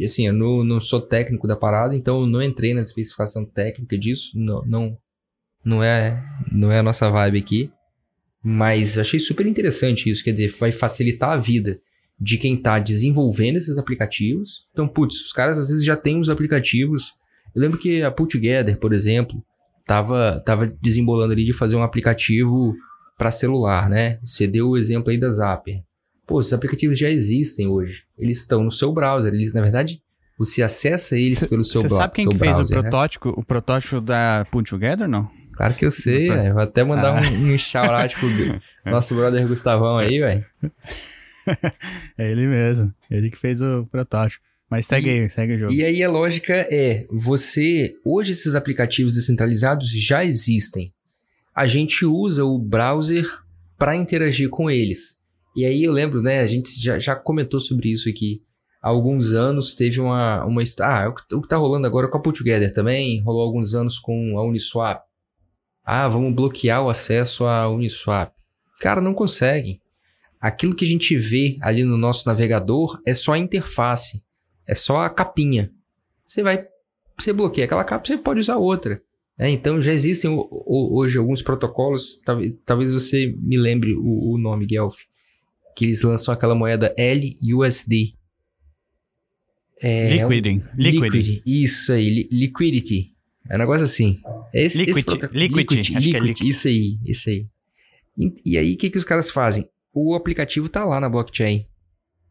Assim, 0.03 0.27
eu 0.27 0.33
não, 0.33 0.63
não 0.63 0.79
sou 0.79 1.01
técnico 1.01 1.47
da 1.47 1.55
parada, 1.55 1.95
então 1.95 2.21
eu 2.21 2.27
não 2.27 2.41
entrei 2.41 2.73
na 2.73 2.81
especificação 2.81 3.43
técnica 3.43 3.97
disso, 3.97 4.31
não, 4.35 4.63
não, 4.63 4.97
não, 5.65 5.83
é, 5.83 6.23
não 6.51 6.71
é 6.71 6.79
a 6.79 6.83
nossa 6.83 7.09
vibe 7.09 7.39
aqui. 7.39 7.71
Mas 8.43 8.97
achei 8.97 9.19
super 9.19 9.45
interessante 9.45 10.09
isso, 10.09 10.23
quer 10.23 10.33
dizer, 10.33 10.49
vai 10.49 10.71
facilitar 10.71 11.31
a 11.31 11.37
vida 11.37 11.79
de 12.19 12.37
quem 12.37 12.55
está 12.55 12.77
desenvolvendo 12.77 13.57
esses 13.57 13.77
aplicativos. 13.77 14.67
Então, 14.71 14.87
putz, 14.87 15.15
os 15.21 15.33
caras 15.33 15.57
às 15.57 15.69
vezes 15.69 15.83
já 15.83 15.95
têm 15.95 16.19
os 16.19 16.29
aplicativos. 16.29 17.13
Eu 17.55 17.61
lembro 17.61 17.79
que 17.79 18.03
a 18.03 18.11
Put 18.11 18.37
Together, 18.37 18.77
por 18.79 18.93
exemplo, 18.93 19.43
tava, 19.87 20.39
tava 20.45 20.67
desembolando 20.67 21.33
ali 21.33 21.43
de 21.43 21.53
fazer 21.53 21.75
um 21.75 21.81
aplicativo 21.81 22.75
para 23.17 23.31
celular, 23.31 23.89
né? 23.89 24.19
Você 24.23 24.47
deu 24.47 24.69
o 24.69 24.77
exemplo 24.77 25.11
aí 25.11 25.17
da 25.17 25.29
Zapper. 25.29 25.83
Pô, 26.25 26.39
esses 26.39 26.53
aplicativos 26.53 26.97
já 26.97 27.09
existem 27.09 27.67
hoje. 27.67 28.03
Eles 28.17 28.39
estão 28.39 28.63
no 28.63 28.71
seu 28.71 28.91
browser. 28.93 29.33
Eles, 29.33 29.53
na 29.53 29.61
verdade, 29.61 30.01
você 30.37 30.63
acessa 30.63 31.17
eles 31.17 31.45
pelo 31.45 31.63
seu, 31.63 31.81
browser. 31.81 31.97
Você 31.97 32.03
sabe 32.03 32.15
quem 32.15 32.29
que 32.29 32.37
fez 32.37 32.55
browser, 32.55 32.77
o 32.77 32.81
protótipo, 32.81 33.27
né? 33.27 33.33
o 33.37 33.43
protótipo 33.43 34.01
da 34.01 34.45
Put 34.49 34.69
Together, 34.69 35.07
não? 35.07 35.29
Claro 35.53 35.73
que 35.75 35.85
eu 35.85 35.91
sei, 35.91 36.29
é. 36.29 36.51
Vou 36.51 36.61
até 36.61 36.83
mandar 36.83 37.23
ah. 37.23 37.29
um, 37.29 37.53
um 37.53 37.57
shout-out 37.57 38.15
pro 38.15 38.29
nosso 38.91 39.13
brother 39.13 39.47
Gustavão 39.47 39.97
aí, 39.97 40.19
velho. 40.19 40.45
é 42.17 42.31
ele 42.31 42.47
mesmo. 42.47 42.93
Ele 43.09 43.29
que 43.29 43.37
fez 43.37 43.61
o 43.61 43.85
protótipo. 43.91 44.43
Mas 44.69 44.87
segue 44.87 45.09
e, 45.09 45.11
aí, 45.11 45.29
segue 45.29 45.53
o 45.53 45.59
jogo. 45.59 45.73
E 45.73 45.83
aí 45.83 46.01
a 46.01 46.09
lógica 46.09 46.53
é, 46.71 47.05
você... 47.11 47.93
Hoje 48.05 48.31
esses 48.31 48.55
aplicativos 48.55 49.15
descentralizados 49.15 49.91
já 49.91 50.23
existem 50.23 50.93
a 51.53 51.67
gente 51.67 52.05
usa 52.05 52.45
o 52.45 52.57
browser 52.57 53.25
para 53.77 53.95
interagir 53.95 54.49
com 54.49 54.69
eles. 54.69 55.19
E 55.55 55.65
aí 55.65 55.83
eu 55.83 55.91
lembro, 55.91 56.21
né, 56.21 56.39
a 56.39 56.47
gente 56.47 56.81
já, 56.81 56.97
já 56.97 57.15
comentou 57.15 57.59
sobre 57.59 57.89
isso 57.89 58.07
aqui. 58.07 58.43
Há 58.81 58.89
alguns 58.89 59.31
anos 59.31 59.75
teve 59.75 59.99
uma. 59.99 60.43
uma 60.45 60.63
ah, 60.79 61.09
o 61.09 61.13
que 61.13 61.35
está 61.37 61.57
rolando 61.57 61.85
agora 61.85 62.07
com 62.07 62.17
a 62.17 62.21
Put 62.21 62.39
Together 62.39 62.73
também, 62.73 63.21
rolou 63.21 63.43
alguns 63.43 63.75
anos 63.75 63.99
com 63.99 64.37
a 64.39 64.43
Uniswap. 64.43 65.03
Ah, 65.83 66.07
vamos 66.07 66.33
bloquear 66.33 66.83
o 66.83 66.89
acesso 66.89 67.45
à 67.45 67.69
Uniswap. 67.69 68.33
Cara, 68.79 69.01
não 69.01 69.13
consegue. 69.13 69.79
Aquilo 70.39 70.75
que 70.75 70.85
a 70.85 70.87
gente 70.87 71.15
vê 71.15 71.57
ali 71.61 71.83
no 71.83 71.97
nosso 71.97 72.27
navegador 72.27 72.99
é 73.05 73.13
só 73.13 73.33
a 73.33 73.37
interface, 73.37 74.23
é 74.67 74.73
só 74.73 75.01
a 75.01 75.09
capinha. 75.09 75.71
Você 76.27 76.41
vai, 76.41 76.65
você 77.15 77.31
bloqueia 77.31 77.65
aquela 77.65 77.83
capa, 77.83 78.07
você 78.07 78.17
pode 78.17 78.39
usar 78.39 78.57
outra. 78.57 78.99
É, 79.41 79.49
então 79.49 79.81
já 79.81 79.91
existem 79.91 80.29
hoje 80.29 81.17
alguns 81.17 81.41
protocolos, 81.41 82.21
talvez, 82.63 82.91
você 82.91 83.35
me 83.39 83.57
lembre 83.57 83.91
o, 83.95 84.35
o 84.35 84.37
nome, 84.37 84.67
Guelph, 84.67 84.99
que 85.75 85.83
eles 85.83 86.03
lançam 86.03 86.31
aquela 86.31 86.53
moeda 86.53 86.95
LUSD. 86.95 88.13
É, 89.81 90.17
Liquiding. 90.17 90.59
Um, 90.59 90.77
liquid. 90.77 91.41
Isso 91.43 91.91
aí, 91.91 92.07
li, 92.07 92.29
liquidity. 92.31 93.15
É 93.49 93.55
um 93.55 93.57
negócio 93.57 93.83
assim. 93.83 94.19
Esse, 94.53 94.77
liquid, 94.77 94.91
esse 94.91 94.99
liquid, 95.33 95.33
liquid, 95.33 95.89
liquid, 95.89 96.13
é 96.13 96.19
liquid, 96.19 96.47
isso 96.47 96.67
aí, 96.67 96.99
isso 97.03 97.27
aí. 97.27 97.49
E, 98.15 98.33
e 98.45 98.57
aí, 98.59 98.73
o 98.75 98.77
que, 98.77 98.91
que 98.91 98.97
os 98.99 99.03
caras 99.03 99.31
fazem? 99.31 99.67
O 99.91 100.13
aplicativo 100.13 100.67
está 100.67 100.85
lá 100.85 100.99
na 100.99 101.09
blockchain. 101.09 101.65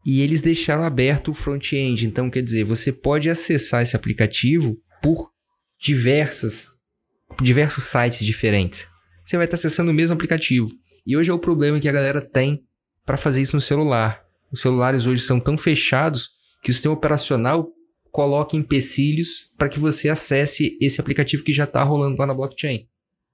E 0.05 0.21
eles 0.21 0.41
deixaram 0.41 0.85
aberto 0.85 1.31
o 1.31 1.33
front-end. 1.33 2.07
Então, 2.07 2.29
quer 2.29 2.41
dizer, 2.41 2.63
você 2.63 2.93
pode 2.93 3.29
acessar 3.29 3.83
esse 3.83 3.97
aplicativo 3.97 4.77
por 5.03 5.29
diversas 5.77 6.80
diversos 7.41 7.83
sites 7.83 8.25
diferentes. 8.25 8.87
você 9.23 9.37
vai 9.37 9.45
estar 9.45 9.55
acessando 9.55 9.91
o 9.91 9.93
mesmo 9.93 10.13
aplicativo. 10.13 10.67
E 11.05 11.15
hoje 11.15 11.31
é 11.31 11.33
o 11.33 11.39
problema 11.39 11.79
que 11.79 11.89
a 11.89 11.91
galera 11.91 12.21
tem 12.21 12.63
para 13.05 13.17
fazer 13.17 13.41
isso 13.41 13.55
no 13.55 13.61
celular. 13.61 14.23
Os 14.51 14.61
celulares 14.61 15.05
hoje 15.05 15.21
são 15.21 15.39
tão 15.39 15.57
fechados 15.57 16.29
que 16.61 16.69
o 16.69 16.73
sistema 16.73 16.93
operacional 16.93 17.67
coloca 18.11 18.57
empecilhos 18.57 19.51
para 19.57 19.69
que 19.69 19.79
você 19.79 20.09
acesse 20.09 20.77
esse 20.81 20.99
aplicativo 20.99 21.43
que 21.43 21.53
já 21.53 21.63
está 21.63 21.81
rolando 21.83 22.17
lá 22.19 22.27
na 22.27 22.33
blockchain. 22.33 22.87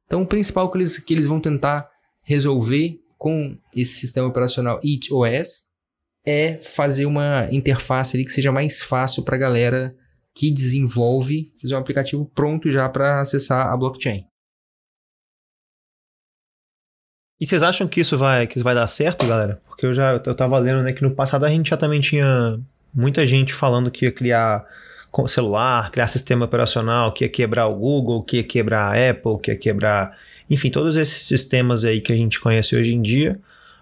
Então, 0.05 0.21
o 0.21 0.27
principal 0.27 0.69
que 0.71 0.77
eles, 0.77 0.99
que 0.99 1.13
eles 1.13 1.25
vão 1.25 1.39
tentar 1.39 1.89
resolver 2.23 2.99
com 3.17 3.57
esse 3.75 3.99
sistema 3.99 4.27
operacional 4.27 4.79
EatOS 4.83 5.67
é 6.25 6.59
fazer 6.61 7.05
uma 7.05 7.47
interface 7.51 8.15
ali 8.15 8.25
que 8.25 8.31
seja 8.31 8.51
mais 8.51 8.81
fácil 8.81 9.23
para 9.23 9.35
a 9.35 9.39
galera 9.39 9.95
que 10.37 10.51
desenvolve 10.51 11.51
fazer 11.59 11.73
um 11.73 11.79
aplicativo 11.79 12.23
pronto 12.35 12.71
já 12.71 12.87
para 12.87 13.21
acessar 13.21 13.73
a 13.73 13.75
blockchain. 13.75 14.23
E 17.39 17.45
vocês 17.45 17.63
acham 17.63 17.87
que 17.87 18.01
isso 18.01 18.15
vai, 18.19 18.45
que 18.45 18.59
isso 18.59 18.63
vai 18.63 18.75
dar 18.75 18.85
certo, 18.85 19.25
galera? 19.25 19.59
Porque 19.65 19.87
eu 19.87 19.93
já 19.95 20.13
eu 20.13 20.35
tava 20.35 20.59
lendo 20.59 20.83
né, 20.83 20.93
que 20.93 21.01
no 21.01 21.09
passado 21.09 21.43
a 21.43 21.49
gente 21.49 21.71
já 21.71 21.77
também 21.77 21.99
tinha 22.01 22.59
muita 22.93 23.25
gente 23.25 23.51
falando 23.51 23.89
que 23.89 24.05
ia 24.05 24.11
criar 24.11 24.63
celular, 25.27 25.89
criar 25.89 26.07
sistema 26.07 26.45
operacional, 26.45 27.11
que 27.11 27.23
ia 27.23 27.29
quebrar 27.29 27.65
o 27.65 27.75
Google, 27.75 28.21
que 28.21 28.37
ia 28.37 28.43
quebrar 28.43 28.95
a 28.95 29.09
Apple, 29.09 29.39
que 29.41 29.49
ia 29.49 29.57
quebrar, 29.57 30.15
enfim, 30.47 30.69
todos 30.69 30.95
esses 30.95 31.25
sistemas 31.25 31.83
aí 31.83 31.99
que 31.99 32.13
a 32.13 32.15
gente 32.15 32.39
conhece 32.39 32.75
hoje 32.75 32.93
em 32.93 33.01
dia. 33.01 33.39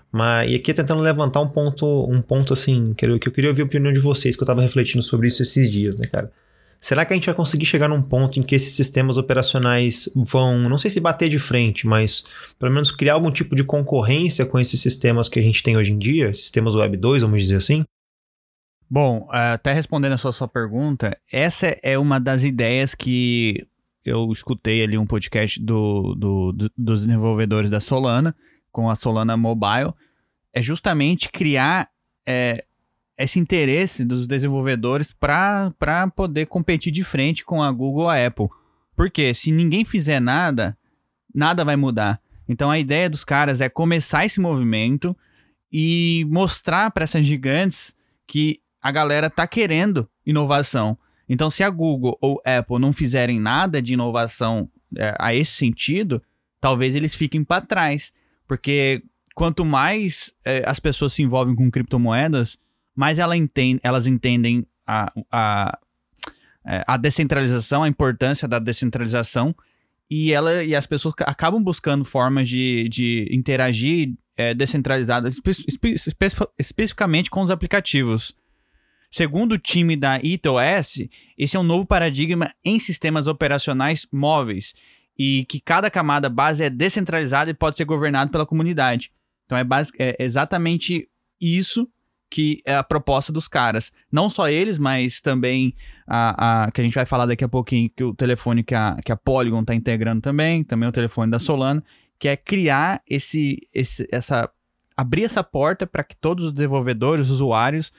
Mas 0.10 0.50
e 0.50 0.56
aqui 0.56 0.74
tentando 0.74 1.02
levantar 1.02 1.42
um 1.42 1.50
ponto, 1.50 2.10
um 2.10 2.22
ponto 2.22 2.54
assim, 2.54 2.94
que 2.94 3.06
eu, 3.06 3.20
que 3.20 3.28
eu 3.28 3.34
queria 3.34 3.50
ouvir 3.50 3.64
a 3.64 3.66
opinião 3.66 3.92
de 3.92 4.00
vocês, 4.00 4.38
que 4.38 4.42
eu 4.42 4.48
tava 4.48 4.62
refletindo 4.62 5.04
sobre 5.04 5.28
isso 5.28 5.42
esses 5.44 5.70
dias, 5.70 5.98
né, 5.98 6.08
cara? 6.08 6.32
Será 6.86 7.04
que 7.04 7.14
a 7.14 7.16
gente 7.16 7.26
vai 7.26 7.34
conseguir 7.34 7.66
chegar 7.66 7.88
num 7.88 8.00
ponto 8.00 8.40
em 8.40 8.44
que 8.44 8.54
esses 8.54 8.76
sistemas 8.76 9.18
operacionais 9.18 10.08
vão, 10.16 10.70
não 10.70 10.78
sei 10.78 10.92
se 10.92 11.00
bater 11.00 11.28
de 11.28 11.40
frente, 11.40 11.88
mas 11.88 12.26
pelo 12.60 12.72
menos 12.72 12.92
criar 12.92 13.16
algum 13.16 13.32
tipo 13.32 13.56
de 13.56 13.64
concorrência 13.64 14.46
com 14.46 14.60
esses 14.60 14.80
sistemas 14.80 15.28
que 15.28 15.40
a 15.40 15.42
gente 15.42 15.64
tem 15.64 15.76
hoje 15.76 15.94
em 15.94 15.98
dia, 15.98 16.32
sistemas 16.32 16.76
Web 16.76 16.96
2, 16.98 17.24
vamos 17.24 17.42
dizer 17.42 17.56
assim? 17.56 17.84
Bom, 18.88 19.28
até 19.32 19.74
respondendo 19.74 20.14
a 20.14 20.18
sua, 20.20 20.32
sua 20.32 20.48
pergunta, 20.48 21.20
essa 21.32 21.76
é 21.82 21.98
uma 21.98 22.20
das 22.20 22.44
ideias 22.44 22.94
que 22.94 23.66
eu 24.06 24.32
escutei 24.32 24.84
ali 24.84 24.96
um 24.96 25.08
podcast 25.08 25.60
do, 25.60 26.14
do, 26.14 26.52
do, 26.52 26.72
dos 26.78 27.04
desenvolvedores 27.04 27.72
da 27.72 27.80
Solana, 27.80 28.36
com 28.72 28.92
a 28.92 28.96
Solana 28.96 29.36
Mobile, 29.36 29.92
é 30.54 30.62
justamente 30.62 31.32
criar 31.32 31.90
é, 32.28 32.64
esse 33.18 33.40
interesse 33.40 34.04
dos 34.04 34.28
desenvolvedores 34.28 35.14
para 35.14 36.12
poder 36.16 36.48
competir 36.48 36.92
de 36.92 37.04
frente 37.04 37.46
com 37.46 37.64
a 37.64 37.72
Google 37.72 38.04
ou 38.04 38.10
a 38.10 38.26
Apple. 38.26 38.48
Porque 38.96 39.34
se 39.34 39.52
ninguém 39.52 39.86
fizer 39.86 40.20
nada, 40.20 40.78
nada 41.34 41.64
vai 41.64 41.76
mudar. 41.76 42.22
Então 42.48 42.70
a 42.70 42.78
ideia 42.78 43.10
dos 43.10 43.24
caras 43.24 43.62
é 43.62 43.70
começar 43.70 44.26
esse 44.26 44.40
movimento 44.40 45.16
e 45.72 46.26
mostrar 46.30 46.92
para 46.92 47.04
essas 47.04 47.26
gigantes 47.26 47.96
que 48.28 48.62
a 48.82 48.92
galera 48.92 49.30
tá 49.30 49.48
querendo 49.48 50.08
inovação. 50.26 50.98
Então 51.28 51.50
se 51.50 51.64
a 51.64 51.70
Google 51.70 52.18
ou 52.22 52.42
Apple 52.46 52.80
não 52.80 52.92
fizerem 52.92 53.40
nada 53.40 53.82
de 53.82 53.94
inovação 53.94 54.70
é, 54.96 55.16
a 55.20 55.34
esse 55.34 55.52
sentido, 55.52 56.22
talvez 56.62 56.96
eles 56.96 57.16
fiquem 57.16 57.44
para 57.44 57.66
trás. 57.66 58.14
Porque 58.48 59.04
quanto 59.34 59.66
mais 59.66 60.34
é, 60.44 60.64
as 60.66 60.80
pessoas 60.80 61.14
se 61.14 61.24
envolvem 61.24 61.56
com 61.56 61.72
criptomoedas, 61.72 62.58
mais 62.96 63.20
ela 63.20 63.36
entende, 63.36 63.80
elas 63.84 64.08
entendem 64.08 64.66
a, 64.88 65.12
a, 65.32 65.80
é, 66.66 66.84
a 66.88 66.98
descentralização, 66.98 67.84
a 67.84 67.88
importância 67.88 68.48
da 68.48 68.60
descentralização, 68.60 69.56
e, 70.10 70.32
ela, 70.32 70.64
e 70.64 70.76
as 70.76 70.86
pessoas 70.86 71.16
acabam 71.22 71.62
buscando 71.62 72.06
formas 72.06 72.48
de, 72.48 72.88
de 72.90 73.28
interagir 73.32 74.14
é, 74.38 74.54
descentralizadas, 74.54 75.36
espe 75.36 75.52
espe 75.52 75.96
especificamente 76.58 77.30
com 77.30 77.42
os 77.42 77.52
aplicativos. 77.52 78.36
Segundo 79.10 79.54
o 79.54 79.58
time 79.58 79.96
da 79.96 80.20
EatOS, 80.22 81.08
esse 81.38 81.56
é 81.56 81.60
um 81.60 81.64
novo 81.64 81.86
paradigma 81.86 82.52
em 82.64 82.80
sistemas 82.80 83.28
operacionais 83.28 84.08
móveis 84.12 84.74
e 85.18 85.46
que 85.46 85.60
cada 85.60 85.90
camada 85.90 86.30
base 86.30 86.64
é 86.64 86.70
descentralizada 86.70 87.50
e 87.50 87.54
pode 87.54 87.78
ser 87.78 87.86
governado 87.86 88.30
pela 88.32 88.46
comunidade. 88.46 89.12
Então 89.46 89.58
é, 89.58 89.66
é 89.98 90.24
exatamente 90.24 91.08
isso 91.40 91.90
que 92.36 92.62
é 92.66 92.76
a 92.76 92.84
proposta 92.84 93.32
dos 93.32 93.48
caras. 93.48 93.94
Não 94.12 94.30
só 94.30 94.50
eles, 94.50 94.78
mas 94.78 95.22
também 95.22 95.74
a, 96.06 96.66
a, 96.66 96.72
que 96.72 96.82
a 96.82 96.84
gente 96.84 96.94
vai 96.94 97.06
falar 97.06 97.26
daqui 97.26 97.46
a 97.46 97.48
pouquinho, 97.48 97.90
que 97.90 98.04
o 98.04 98.14
telefone 98.14 98.62
que 98.62 98.76
a, 98.76 98.98
que 99.02 99.10
a 99.10 99.16
Polygon 99.16 99.62
está 99.62 99.74
integrando 99.74 100.20
também, 100.20 100.62
também 100.62 100.90
o 100.90 100.92
telefone 100.92 101.32
da 101.32 101.40
Solana, 101.40 101.82
que 102.20 102.28
é 102.28 102.36
criar 102.36 103.02
esse, 103.10 103.66
esse 103.74 104.06
essa 104.12 104.52
abrir 104.98 105.24
essa 105.24 105.46
porta 105.46 105.88
para 105.88 106.04
que 106.04 106.14
todos 106.14 106.48
os 106.48 106.52
desenvolvedores, 106.52 107.28
os 107.28 107.32
usuários 107.36 107.94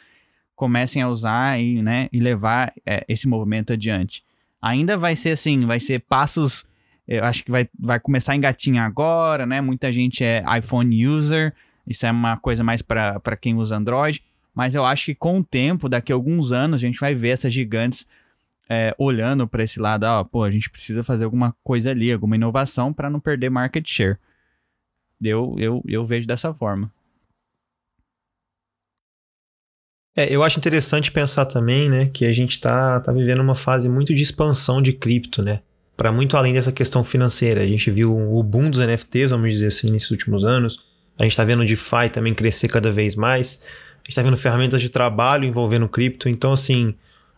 comecem 0.54 1.00
a 1.00 1.08
usar 1.08 1.58
e, 1.58 1.80
né, 1.80 2.10
e 2.12 2.20
levar 2.20 2.74
é, 2.84 3.06
esse 3.08 3.26
movimento 3.26 3.72
adiante. 3.72 4.22
Ainda 4.60 4.98
vai 4.98 5.16
ser 5.16 5.30
assim, 5.30 5.64
vai 5.64 5.80
ser 5.80 6.00
passos 6.00 6.66
eu 7.08 7.24
acho 7.24 7.42
que 7.44 7.50
vai, 7.50 7.68
vai 7.78 8.00
começar 8.00 8.32
a 8.32 8.36
engatinhar 8.36 8.84
agora, 8.84 9.46
né? 9.46 9.60
Muita 9.60 9.92
gente 9.92 10.24
é 10.24 10.44
iPhone 10.58 11.06
user, 11.06 11.54
isso 11.86 12.06
é 12.06 12.10
uma 12.10 12.36
coisa 12.36 12.64
mais 12.64 12.82
para 12.82 13.36
quem 13.40 13.54
usa 13.56 13.76
Android. 13.76 14.22
Mas 14.54 14.74
eu 14.74 14.84
acho 14.84 15.06
que 15.06 15.14
com 15.14 15.38
o 15.38 15.44
tempo, 15.44 15.88
daqui 15.88 16.12
a 16.12 16.14
alguns 16.14 16.50
anos, 16.50 16.80
a 16.80 16.86
gente 16.86 16.98
vai 16.98 17.14
ver 17.14 17.28
essas 17.28 17.52
gigantes 17.52 18.06
é, 18.68 18.94
olhando 18.98 19.46
para 19.46 19.62
esse 19.62 19.78
lado. 19.78 20.04
Ah, 20.04 20.24
pô, 20.24 20.42
a 20.42 20.50
gente 20.50 20.70
precisa 20.70 21.04
fazer 21.04 21.24
alguma 21.24 21.54
coisa 21.62 21.90
ali, 21.90 22.12
alguma 22.12 22.36
inovação 22.36 22.92
para 22.92 23.10
não 23.10 23.20
perder 23.20 23.50
market 23.50 23.86
share. 23.86 24.16
Eu, 25.22 25.54
eu, 25.58 25.82
eu 25.86 26.04
vejo 26.04 26.26
dessa 26.26 26.52
forma. 26.52 26.90
É, 30.16 30.34
eu 30.34 30.42
acho 30.42 30.58
interessante 30.58 31.12
pensar 31.12 31.44
também, 31.44 31.90
né, 31.90 32.06
que 32.06 32.24
a 32.24 32.32
gente 32.32 32.52
está 32.52 32.98
tá 33.00 33.12
vivendo 33.12 33.40
uma 33.40 33.54
fase 33.54 33.86
muito 33.86 34.14
de 34.14 34.22
expansão 34.22 34.80
de 34.80 34.94
cripto, 34.94 35.42
né? 35.42 35.60
Para 35.94 36.10
muito 36.10 36.36
além 36.36 36.54
dessa 36.54 36.72
questão 36.72 37.04
financeira. 37.04 37.62
A 37.62 37.66
gente 37.66 37.90
viu 37.90 38.16
o 38.16 38.42
boom 38.42 38.70
dos 38.70 38.80
NFTs, 38.80 39.30
vamos 39.30 39.52
dizer 39.52 39.66
assim, 39.66 39.90
nesses 39.90 40.10
últimos 40.10 40.44
anos. 40.44 40.95
A 41.18 41.22
gente 41.22 41.32
está 41.32 41.44
vendo 41.44 41.62
o 41.62 41.64
DeFi 41.64 42.10
também 42.12 42.34
crescer 42.34 42.68
cada 42.68 42.92
vez 42.92 43.14
mais. 43.14 43.64
A 43.64 43.98
gente 43.98 44.10
está 44.10 44.22
vendo 44.22 44.36
ferramentas 44.36 44.80
de 44.80 44.88
trabalho 44.88 45.44
envolvendo 45.44 45.88
cripto. 45.88 46.28
Então, 46.28 46.52
assim, 46.52 46.94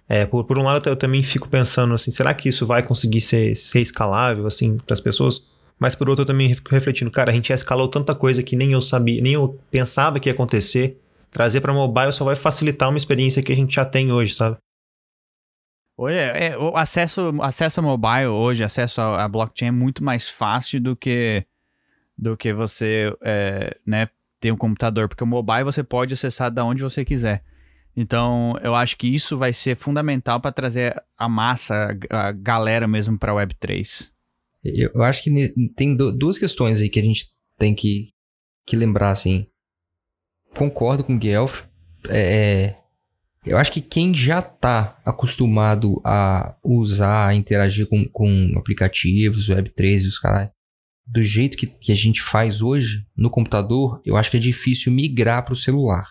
é, 0.08 0.24
por, 0.24 0.44
por 0.44 0.58
um 0.58 0.62
lado 0.62 0.88
eu 0.88 0.96
também 0.96 1.22
fico 1.22 1.48
pensando 1.48 1.92
assim, 1.92 2.10
será 2.10 2.32
que 2.32 2.48
isso 2.48 2.64
vai 2.64 2.82
conseguir 2.82 3.20
ser, 3.20 3.54
ser 3.54 3.80
escalável 3.80 4.46
assim 4.46 4.78
para 4.78 4.94
as 4.94 5.00
pessoas? 5.00 5.46
Mas 5.78 5.94
por 5.94 6.08
outro 6.08 6.22
eu 6.22 6.26
também 6.26 6.52
fico 6.54 6.70
refletindo, 6.70 7.10
cara, 7.10 7.30
a 7.30 7.34
gente 7.34 7.48
já 7.48 7.54
escalou 7.54 7.88
tanta 7.88 8.14
coisa 8.14 8.42
que 8.42 8.56
nem 8.56 8.72
eu 8.72 8.80
sabia, 8.80 9.20
nem 9.20 9.34
eu 9.34 9.60
pensava 9.70 10.18
que 10.18 10.28
ia 10.28 10.32
acontecer. 10.32 11.00
Trazer 11.30 11.60
para 11.60 11.74
mobile 11.74 12.10
só 12.10 12.24
vai 12.24 12.34
facilitar 12.34 12.88
uma 12.88 12.96
experiência 12.96 13.42
que 13.42 13.52
a 13.52 13.54
gente 13.54 13.74
já 13.74 13.84
tem 13.84 14.10
hoje, 14.10 14.34
sabe? 14.34 14.56
Oi, 15.98 16.14
é, 16.14 16.46
é, 16.46 16.58
o 16.58 16.76
acesso, 16.76 17.34
acesso 17.42 17.80
a 17.80 17.82
mobile 17.82 18.28
hoje, 18.28 18.64
acesso 18.64 19.00
a 19.00 19.28
blockchain 19.28 19.68
é 19.68 19.72
muito 19.72 20.02
mais 20.02 20.28
fácil 20.28 20.80
do 20.80 20.96
que 20.96 21.44
do 22.18 22.36
que 22.36 22.52
você 22.52 23.14
é, 23.22 23.76
né, 23.86 24.08
ter 24.40 24.50
um 24.50 24.56
computador, 24.56 25.08
porque 25.08 25.22
o 25.22 25.26
mobile 25.26 25.64
você 25.64 25.82
pode 25.82 26.14
acessar 26.14 26.50
da 26.50 26.64
onde 26.64 26.82
você 26.82 27.04
quiser. 27.04 27.44
Então, 27.96 28.54
eu 28.62 28.74
acho 28.74 28.96
que 28.96 29.12
isso 29.12 29.36
vai 29.36 29.52
ser 29.52 29.76
fundamental 29.76 30.40
para 30.40 30.52
trazer 30.52 30.94
a 31.16 31.28
massa, 31.28 31.96
a 32.10 32.32
galera 32.32 32.86
mesmo 32.86 33.18
para 33.18 33.32
a 33.32 33.34
Web3. 33.34 34.10
Eu 34.64 35.02
acho 35.02 35.22
que 35.22 35.70
tem 35.76 35.96
duas 35.96 36.38
questões 36.38 36.80
aí 36.80 36.88
que 36.88 37.00
a 37.00 37.02
gente 37.02 37.26
tem 37.58 37.74
que, 37.74 38.10
que 38.66 38.76
lembrar, 38.76 39.10
assim. 39.10 39.46
Concordo 40.56 41.02
com 41.02 41.14
o 41.14 41.18
Guelph. 41.18 41.64
É, 42.08 42.20
é, 42.20 42.78
eu 43.44 43.56
acho 43.56 43.72
que 43.72 43.80
quem 43.80 44.14
já 44.14 44.40
está 44.40 45.00
acostumado 45.04 46.00
a 46.04 46.56
usar, 46.62 47.28
a 47.28 47.34
interagir 47.34 47.88
com, 47.88 48.04
com 48.04 48.52
aplicativos, 48.56 49.48
Web3 49.48 50.02
e 50.02 50.06
os 50.06 50.18
caras, 50.18 50.50
do 51.08 51.24
jeito 51.24 51.56
que, 51.56 51.66
que 51.66 51.90
a 51.90 51.96
gente 51.96 52.22
faz 52.22 52.60
hoje 52.60 53.06
no 53.16 53.30
computador, 53.30 54.00
eu 54.04 54.16
acho 54.16 54.30
que 54.30 54.36
é 54.36 54.40
difícil 54.40 54.92
migrar 54.92 55.44
para 55.44 55.54
o 55.54 55.56
celular. 55.56 56.08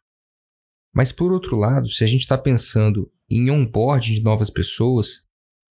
Mas 0.93 1.11
por 1.11 1.31
outro 1.31 1.55
lado, 1.55 1.87
se 1.87 2.03
a 2.03 2.07
gente 2.07 2.21
está 2.21 2.37
pensando 2.37 3.11
em 3.29 3.51
onboarding 3.51 4.15
de 4.15 4.23
novas 4.23 4.49
pessoas, 4.49 5.23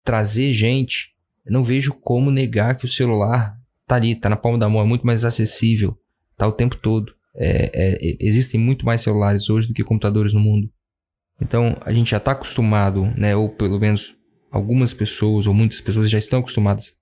trazer 0.03 0.51
gente, 0.51 1.13
não 1.45 1.63
vejo 1.63 1.93
como 1.93 2.29
negar 2.29 2.75
que 2.75 2.83
o 2.83 2.89
celular 2.89 3.57
tá 3.87 3.95
ali, 3.95 4.15
tá 4.15 4.29
na 4.29 4.35
palma 4.35 4.57
da 4.57 4.67
mão, 4.67 4.81
é 4.81 4.85
muito 4.85 5.05
mais 5.05 5.23
acessível, 5.23 5.97
tá 6.35 6.45
o 6.45 6.51
tempo 6.51 6.75
todo. 6.75 7.13
É, 7.35 7.71
é, 7.73 8.17
existem 8.19 8.59
muito 8.59 8.85
mais 8.85 9.01
celulares 9.01 9.49
hoje 9.49 9.69
do 9.69 9.73
que 9.73 9.83
computadores 9.83 10.33
no 10.33 10.39
mundo. 10.39 10.69
Então 11.41 11.77
a 11.81 11.93
gente 11.93 12.11
já 12.11 12.17
está 12.17 12.33
acostumado, 12.33 13.05
né, 13.17 13.35
ou 13.35 13.49
pelo 13.49 13.79
menos 13.79 14.13
algumas 14.51 14.93
pessoas 14.93 15.47
ou 15.47 15.53
muitas 15.53 15.79
pessoas 15.79 16.09
já 16.09 16.19
estão 16.19 16.39
acostumadas 16.39 16.93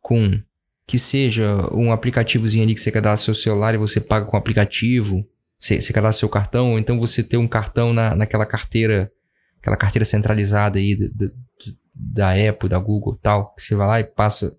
com 0.00 0.42
que 0.86 0.98
seja 0.98 1.68
um 1.72 1.90
aplicativozinho 1.90 2.62
ali 2.62 2.74
que 2.74 2.80
você 2.80 2.92
cadastra 2.92 3.34
seu 3.34 3.42
celular 3.42 3.74
e 3.74 3.78
você 3.78 4.00
paga 4.00 4.24
com 4.24 4.36
o 4.36 4.38
aplicativo, 4.38 5.26
você, 5.58 5.80
você 5.80 5.92
cadastra 5.92 6.20
seu 6.20 6.28
cartão, 6.28 6.72
ou 6.72 6.78
então 6.78 6.98
você 6.98 7.22
ter 7.22 7.36
um 7.36 7.48
cartão 7.48 7.92
na, 7.92 8.14
naquela 8.14 8.46
carteira, 8.46 9.10
aquela 9.60 9.76
carteira 9.76 10.04
centralizada 10.04 10.78
aí 10.78 10.96
da, 10.96 11.30
da, 11.94 12.48
Apple, 12.48 12.68
da 12.68 12.78
Google 12.78 13.18
tal, 13.20 13.52
que 13.54 13.62
você 13.62 13.74
vai 13.74 13.86
lá 13.86 14.00
e 14.00 14.04
passa 14.04 14.56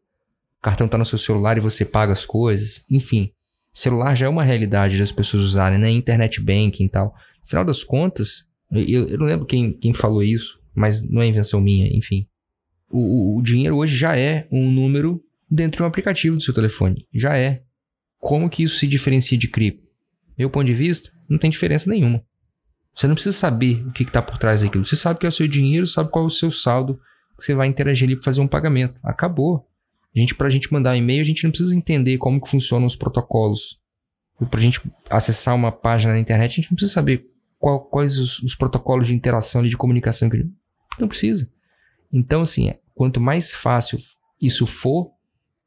cartão 0.61 0.87
tá 0.87 0.97
no 0.97 1.05
seu 1.05 1.17
celular 1.17 1.57
e 1.57 1.61
você 1.61 1.85
paga 1.85 2.11
as 2.11 2.25
coisas. 2.25 2.83
Enfim, 2.89 3.31
celular 3.71 4.15
já 4.15 4.25
é 4.25 4.29
uma 4.29 4.43
realidade 4.43 4.97
das 4.97 5.11
pessoas 5.11 5.43
usarem, 5.43 5.77
né? 5.77 5.89
Internet 5.89 6.41
banking 6.41 6.85
e 6.85 6.89
tal. 6.89 7.15
No 7.41 7.47
final 7.47 7.63
das 7.63 7.83
contas, 7.85 8.45
eu, 8.71 9.07
eu 9.07 9.17
não 9.17 9.25
lembro 9.25 9.45
quem, 9.45 9.71
quem 9.71 9.93
falou 9.93 10.21
isso, 10.21 10.59
mas 10.75 11.01
não 11.09 11.21
é 11.21 11.27
invenção 11.27 11.61
minha, 11.61 11.87
enfim. 11.95 12.27
O, 12.89 12.99
o, 13.35 13.37
o 13.37 13.41
dinheiro 13.41 13.77
hoje 13.77 13.95
já 13.95 14.17
é 14.17 14.45
um 14.51 14.69
número 14.69 15.23
dentro 15.49 15.77
de 15.77 15.83
um 15.83 15.85
aplicativo 15.85 16.35
do 16.35 16.43
seu 16.43 16.53
telefone. 16.53 17.07
Já 17.13 17.37
é. 17.37 17.63
Como 18.17 18.49
que 18.49 18.63
isso 18.63 18.77
se 18.77 18.87
diferencia 18.87 19.37
de 19.37 19.47
cripto? 19.47 19.87
Meu 20.37 20.49
ponto 20.49 20.65
de 20.65 20.73
vista, 20.73 21.11
não 21.29 21.37
tem 21.37 21.49
diferença 21.49 21.89
nenhuma. 21.89 22.23
Você 22.93 23.07
não 23.07 23.13
precisa 23.13 23.37
saber 23.37 23.85
o 23.87 23.91
que 23.91 24.03
está 24.03 24.21
por 24.21 24.37
trás 24.37 24.61
daquilo. 24.61 24.83
Você 24.85 24.95
sabe 24.95 25.19
que 25.19 25.25
é 25.25 25.29
o 25.29 25.31
seu 25.31 25.47
dinheiro, 25.47 25.85
sabe 25.85 26.09
qual 26.09 26.25
é 26.25 26.27
o 26.27 26.31
seu 26.31 26.51
saldo 26.51 26.99
que 27.37 27.43
você 27.43 27.53
vai 27.53 27.67
interagir 27.67 28.07
ali 28.07 28.15
para 28.15 28.23
fazer 28.23 28.41
um 28.41 28.47
pagamento. 28.47 28.99
Acabou. 29.03 29.67
A 30.15 30.19
gente, 30.19 30.33
para 30.33 30.47
a 30.47 30.49
gente 30.49 30.71
mandar 30.73 30.91
um 30.91 30.95
e-mail, 30.95 31.21
a 31.21 31.25
gente 31.25 31.43
não 31.43 31.51
precisa 31.51 31.75
entender 31.75 32.17
como 32.17 32.41
que 32.41 32.49
funcionam 32.49 32.87
os 32.87 32.95
protocolos. 32.95 33.79
Para 34.49 34.59
a 34.59 34.63
gente 34.63 34.81
acessar 35.09 35.55
uma 35.55 35.71
página 35.71 36.13
na 36.13 36.19
internet, 36.19 36.53
a 36.53 36.55
gente 36.55 36.71
não 36.71 36.75
precisa 36.75 36.93
saber 36.93 37.27
qual, 37.59 37.81
quais 37.81 38.17
os, 38.17 38.39
os, 38.39 38.55
protocolos 38.55 39.07
de 39.07 39.13
interação 39.13 39.65
e 39.65 39.69
de 39.69 39.77
comunicação 39.77 40.29
que 40.29 40.43
não 40.99 41.07
precisa. 41.07 41.51
Então, 42.11 42.41
assim, 42.41 42.73
quanto 42.95 43.21
mais 43.21 43.51
fácil 43.51 43.99
isso 44.41 44.65
for, 44.65 45.11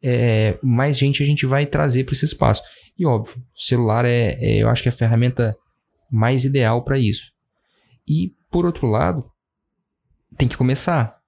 é, 0.02 0.58
mais 0.62 0.98
gente 0.98 1.22
a 1.22 1.26
gente 1.26 1.46
vai 1.46 1.66
trazer 1.66 2.04
para 2.04 2.14
esse 2.14 2.24
espaço. 2.24 2.62
E 2.98 3.06
óbvio, 3.06 3.36
o 3.36 3.60
celular 3.60 4.04
é, 4.04 4.36
é, 4.40 4.58
eu 4.58 4.68
acho 4.68 4.82
que 4.82 4.88
é 4.88 4.92
a 4.92 4.94
ferramenta 4.94 5.56
mais 6.10 6.44
ideal 6.44 6.84
para 6.84 6.98
isso. 6.98 7.30
E 8.08 8.34
por 8.50 8.66
outro 8.66 8.86
lado, 8.86 9.30
tem 10.36 10.48
que 10.48 10.56
começar. 10.56 11.18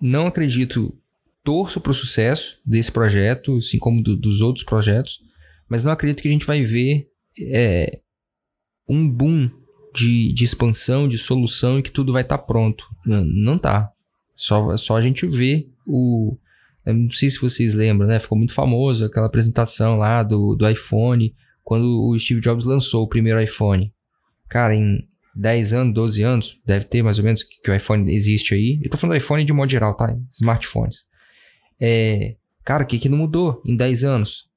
Não 0.00 0.26
acredito, 0.26 0.96
torço 1.42 1.80
para 1.80 1.92
o 1.92 1.94
sucesso 1.94 2.60
desse 2.64 2.92
projeto, 2.92 3.56
assim 3.56 3.78
como 3.78 4.02
do, 4.02 4.16
dos 4.16 4.40
outros 4.40 4.64
projetos, 4.64 5.20
mas 5.68 5.84
não 5.84 5.92
acredito 5.92 6.22
que 6.22 6.28
a 6.28 6.32
gente 6.32 6.46
vai 6.46 6.62
ver 6.62 7.08
é, 7.40 8.00
um 8.88 9.08
boom 9.08 9.50
de, 9.94 10.32
de 10.32 10.44
expansão, 10.44 11.08
de 11.08 11.16
solução 11.16 11.78
e 11.78 11.82
que 11.82 11.90
tudo 11.90 12.12
vai 12.12 12.22
estar 12.22 12.38
tá 12.38 12.44
pronto. 12.44 12.86
Não, 13.04 13.24
não 13.24 13.58
tá. 13.58 13.90
Só, 14.34 14.76
só 14.76 14.96
a 14.96 15.02
gente 15.02 15.26
vê 15.26 15.66
o. 15.86 16.36
não 16.94 17.10
sei 17.10 17.28
se 17.28 17.40
vocês 17.40 17.74
lembram, 17.74 18.06
né? 18.06 18.20
Ficou 18.20 18.38
muito 18.38 18.52
famoso 18.52 19.04
aquela 19.04 19.26
apresentação 19.26 19.96
lá 19.96 20.22
do, 20.22 20.54
do 20.54 20.68
iPhone, 20.68 21.34
quando 21.64 21.84
o 22.08 22.18
Steve 22.18 22.40
Jobs 22.40 22.64
lançou 22.64 23.02
o 23.02 23.08
primeiro 23.08 23.42
iPhone. 23.42 23.92
Cara, 24.48 24.74
em 24.74 25.00
10 25.34 25.72
anos, 25.72 25.94
12 25.94 26.22
anos, 26.22 26.62
deve 26.64 26.86
ter 26.86 27.02
mais 27.02 27.18
ou 27.18 27.24
menos 27.24 27.42
que, 27.42 27.60
que 27.60 27.70
o 27.70 27.74
iPhone 27.74 28.10
existe 28.14 28.54
aí. 28.54 28.80
Eu 28.82 28.88
tô 28.88 28.96
falando 28.96 29.16
do 29.16 29.22
iPhone 29.22 29.44
de 29.44 29.52
modo 29.52 29.70
geral, 29.70 29.96
tá? 29.96 30.16
Smartphones. 30.30 31.04
É, 31.80 32.36
cara, 32.64 32.84
o 32.84 32.86
que, 32.86 32.98
que 32.98 33.08
não 33.08 33.18
mudou 33.18 33.60
em 33.66 33.76
10 33.76 34.04
anos? 34.04 34.48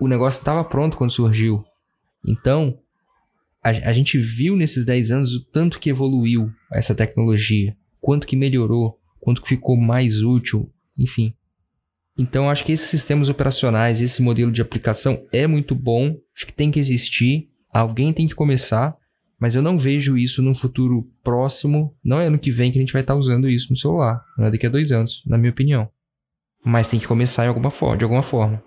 O 0.00 0.06
negócio 0.06 0.38
estava 0.38 0.62
pronto 0.62 0.96
quando 0.96 1.10
surgiu. 1.10 1.64
Então, 2.24 2.78
a, 3.62 3.70
a 3.70 3.92
gente 3.92 4.16
viu 4.16 4.54
nesses 4.54 4.84
10 4.84 5.10
anos 5.10 5.34
o 5.34 5.44
tanto 5.44 5.80
que 5.80 5.90
evoluiu 5.90 6.50
essa 6.72 6.94
tecnologia, 6.94 7.76
quanto 8.00 8.26
que 8.26 8.36
melhorou, 8.36 8.98
quanto 9.18 9.42
que 9.42 9.48
ficou 9.48 9.76
mais 9.76 10.22
útil, 10.22 10.72
enfim. 10.98 11.34
Então, 12.18 12.48
acho 12.48 12.64
que 12.64 12.72
esses 12.72 12.88
sistemas 12.88 13.28
operacionais, 13.28 14.00
esse 14.00 14.22
modelo 14.22 14.50
de 14.50 14.62
aplicação 14.62 15.26
é 15.32 15.46
muito 15.46 15.74
bom, 15.74 16.16
acho 16.34 16.46
que 16.46 16.52
tem 16.52 16.70
que 16.70 16.80
existir, 16.80 17.50
alguém 17.70 18.12
tem 18.12 18.26
que 18.26 18.34
começar, 18.34 18.96
mas 19.38 19.54
eu 19.54 19.60
não 19.60 19.76
vejo 19.76 20.16
isso 20.16 20.42
num 20.42 20.54
futuro 20.54 21.10
próximo, 21.22 21.94
não 22.02 22.18
é 22.18 22.26
ano 22.26 22.38
que 22.38 22.50
vem 22.50 22.72
que 22.72 22.78
a 22.78 22.80
gente 22.80 22.92
vai 22.92 23.02
estar 23.02 23.14
usando 23.14 23.48
isso 23.50 23.70
no 23.70 23.76
celular, 23.76 24.24
não 24.38 24.46
é 24.46 24.50
daqui 24.50 24.66
a 24.66 24.70
dois 24.70 24.92
anos, 24.92 25.22
na 25.26 25.36
minha 25.36 25.50
opinião. 25.50 25.88
Mas 26.64 26.88
tem 26.88 26.98
que 26.98 27.06
começar 27.06 27.44
em 27.44 27.48
alguma 27.48 27.70
forma, 27.70 27.98
de 27.98 28.04
alguma 28.04 28.22
forma. 28.22 28.62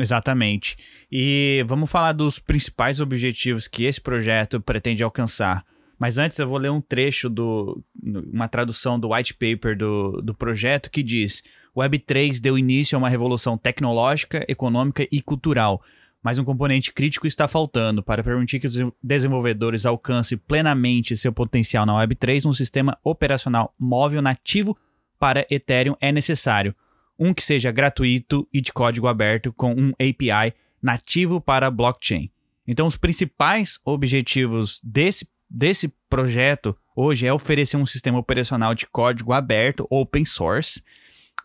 Exatamente. 0.00 0.76
E 1.12 1.64
vamos 1.66 1.90
falar 1.90 2.12
dos 2.12 2.38
principais 2.38 2.98
objetivos 2.98 3.68
que 3.68 3.84
esse 3.84 4.00
projeto 4.00 4.60
pretende 4.60 5.02
alcançar. 5.02 5.64
Mas 5.98 6.16
antes 6.16 6.38
eu 6.38 6.48
vou 6.48 6.58
ler 6.58 6.70
um 6.70 6.80
trecho 6.80 7.28
do 7.28 7.82
uma 8.02 8.46
tradução 8.48 8.98
do 8.98 9.12
white 9.12 9.34
paper 9.34 9.76
do, 9.76 10.22
do 10.22 10.34
projeto 10.34 10.90
que 10.90 11.02
diz: 11.02 11.42
Web3 11.76 12.40
deu 12.40 12.56
início 12.56 12.96
a 12.96 12.98
uma 12.98 13.08
revolução 13.08 13.58
tecnológica, 13.58 14.44
econômica 14.48 15.06
e 15.10 15.20
cultural, 15.20 15.82
mas 16.22 16.38
um 16.38 16.44
componente 16.44 16.92
crítico 16.92 17.26
está 17.26 17.48
faltando 17.48 18.02
para 18.02 18.22
permitir 18.22 18.60
que 18.60 18.66
os 18.68 18.76
desenvolvedores 19.02 19.84
alcancem 19.84 20.38
plenamente 20.38 21.16
seu 21.16 21.32
potencial 21.32 21.84
na 21.84 21.94
Web3. 21.94 22.46
Um 22.46 22.52
sistema 22.52 22.96
operacional 23.02 23.74
móvel 23.78 24.22
nativo 24.22 24.76
para 25.18 25.46
Ethereum 25.50 25.96
é 26.00 26.12
necessário 26.12 26.74
um 27.18 27.34
que 27.34 27.42
seja 27.42 27.72
gratuito 27.72 28.48
e 28.52 28.60
de 28.60 28.72
código 28.72 29.08
aberto 29.08 29.52
com 29.52 29.72
um 29.72 29.90
API 29.94 30.54
nativo 30.80 31.40
para 31.40 31.70
blockchain. 31.70 32.30
Então, 32.66 32.86
os 32.86 32.96
principais 32.96 33.80
objetivos 33.84 34.80
desse, 34.84 35.26
desse 35.48 35.92
projeto 36.08 36.76
hoje 36.94 37.26
é 37.26 37.32
oferecer 37.32 37.76
um 37.76 37.86
sistema 37.86 38.18
operacional 38.18 38.74
de 38.74 38.86
código 38.86 39.32
aberto, 39.32 39.86
open 39.90 40.24
source 40.24 40.82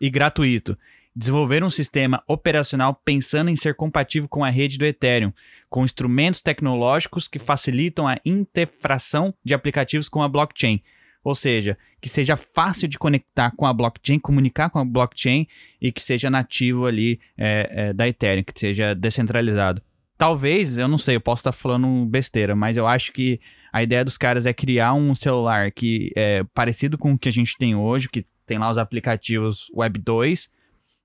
e 0.00 0.10
gratuito. 0.10 0.76
Desenvolver 1.16 1.62
um 1.62 1.70
sistema 1.70 2.22
operacional 2.26 2.92
pensando 3.04 3.48
em 3.48 3.54
ser 3.54 3.76
compatível 3.76 4.28
com 4.28 4.44
a 4.44 4.50
rede 4.50 4.76
do 4.76 4.84
Ethereum, 4.84 5.32
com 5.70 5.84
instrumentos 5.84 6.42
tecnológicos 6.42 7.28
que 7.28 7.38
facilitam 7.38 8.08
a 8.08 8.18
integração 8.24 9.32
de 9.44 9.54
aplicativos 9.54 10.08
com 10.08 10.22
a 10.22 10.28
blockchain, 10.28 10.82
ou 11.22 11.36
seja, 11.36 11.78
que 12.00 12.08
seja 12.08 12.36
fácil 12.36 12.88
de 12.88 12.98
conectar 12.98 13.52
com 13.56 13.64
a 13.64 13.72
blockchain, 13.72 14.18
comunicar 14.18 14.70
com 14.70 14.80
a 14.80 14.84
blockchain 14.84 15.46
e 15.80 15.92
que 15.92 16.02
seja 16.02 16.28
nativo 16.28 16.84
ali 16.84 17.20
é, 17.38 17.68
é, 17.70 17.92
da 17.92 18.08
Ethereum, 18.08 18.42
que 18.42 18.58
seja 18.58 18.92
descentralizado. 18.92 19.80
Talvez, 20.18 20.76
eu 20.78 20.88
não 20.88 20.98
sei, 20.98 21.16
eu 21.16 21.20
posso 21.20 21.40
estar 21.40 21.52
falando 21.52 22.04
besteira, 22.06 22.54
mas 22.56 22.76
eu 22.76 22.86
acho 22.86 23.12
que 23.12 23.40
a 23.74 23.82
ideia 23.82 24.04
dos 24.04 24.16
caras 24.16 24.46
é 24.46 24.54
criar 24.54 24.94
um 24.94 25.16
celular 25.16 25.72
que 25.72 26.12
é 26.14 26.44
parecido 26.54 26.96
com 26.96 27.14
o 27.14 27.18
que 27.18 27.28
a 27.28 27.32
gente 27.32 27.58
tem 27.58 27.74
hoje, 27.74 28.08
que 28.08 28.24
tem 28.46 28.56
lá 28.56 28.70
os 28.70 28.78
aplicativos 28.78 29.66
Web 29.74 29.98
2, 29.98 30.48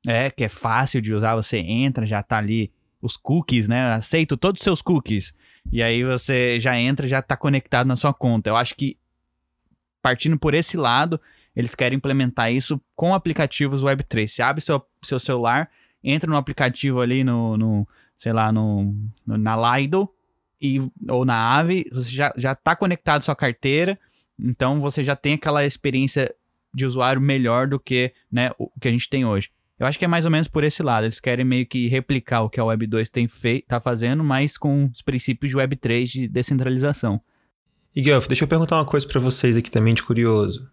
é, 0.06 0.30
que 0.30 0.44
é 0.44 0.50
fácil 0.50 1.02
de 1.02 1.12
usar, 1.12 1.36
você 1.36 1.58
entra, 1.58 2.06
já 2.06 2.22
tá 2.22 2.38
ali 2.38 2.72
os 3.02 3.18
cookies, 3.18 3.68
né? 3.68 3.94
Aceito 3.94 4.38
todos 4.38 4.62
os 4.62 4.64
seus 4.64 4.84
cookies. 4.84 5.34
E 5.72 5.82
aí 5.82 6.04
você 6.04 6.60
já 6.60 6.80
entra, 6.80 7.08
já 7.08 7.24
tá 7.24 7.36
conectado 7.36 7.88
na 7.88 7.96
sua 7.96 8.14
conta. 8.14 8.52
Eu 8.52 8.56
acho 8.56 8.76
que 8.76 9.00
partindo 10.00 10.38
por 10.38 10.54
esse 10.54 10.78
lado, 10.78 11.20
eles 11.56 11.74
querem 11.74 11.98
implementar 11.98 12.54
isso 12.54 12.80
com 12.96 13.16
aplicativos 13.16 13.84
Web3. 13.84 14.28
Você 14.28 14.44
abre 14.44 14.62
seu, 14.62 14.86
seu 15.02 15.20
celular, 15.20 15.72
entra 16.04 16.30
no 16.30 16.38
aplicativo 16.38 17.02
ali 17.02 17.24
no, 17.24 17.58
no 17.58 17.88
sei 18.16 18.32
lá, 18.32 18.52
no, 18.52 18.96
no, 19.26 19.40
na 19.40 19.80
Lido 19.80 20.08
e, 20.62 20.80
ou 21.08 21.26
na 21.26 21.58
Ave, 21.58 21.86
você 21.92 22.12
já, 22.12 22.34
já 22.36 22.56
tá 22.56 22.76
conectado 22.76 23.20
à 23.20 23.22
sua 23.22 23.36
carteira, 23.36 23.98
então 24.40 24.80
você 24.80 25.04
já 25.04 25.16
tem 25.16 25.34
aquela 25.34 25.66
experiência 25.66 26.34
de 26.74 26.86
usuário 26.86 27.22
melhor 27.22 27.68
do 27.68 27.80
que 27.80 28.14
né, 28.32 28.52
o 28.58 28.70
que 28.80 28.88
a 28.88 28.92
gente 28.92 29.10
tem 29.10 29.26
hoje. 29.26 29.50
Eu 29.80 29.88
acho 29.88 29.98
que 29.98 30.04
é 30.04 30.08
mais 30.08 30.26
ou 30.26 30.32
menos 30.32 30.48
por 30.48 30.64
esse 30.64 30.84
lado. 30.84 31.06
Eles 31.06 31.22
querem 31.22 31.46
meio 31.46 31.66
que 31.66 31.88
replicar 31.88 32.42
o 32.42 32.50
que 32.50 32.60
a 32.60 32.66
Web 32.66 32.86
2 32.86 33.10
tem 33.10 33.28
feito, 33.28 33.68
tá 33.68 33.80
fazendo, 33.80 34.24
mas 34.24 34.58
com 34.58 34.90
os 34.94 35.02
princípios 35.02 35.50
de 35.50 35.58
Web 35.58 35.78
3 35.78 36.10
de 36.10 36.28
descentralização. 36.28 37.22
E 37.96 38.02
deixa 38.02 38.44
eu 38.44 38.48
perguntar 38.48 38.76
uma 38.76 38.86
coisa 38.86 39.08
para 39.08 39.20
vocês 39.20 39.56
aqui 39.56 39.72
também 39.72 39.94
de 39.94 40.04
curioso. 40.04 40.70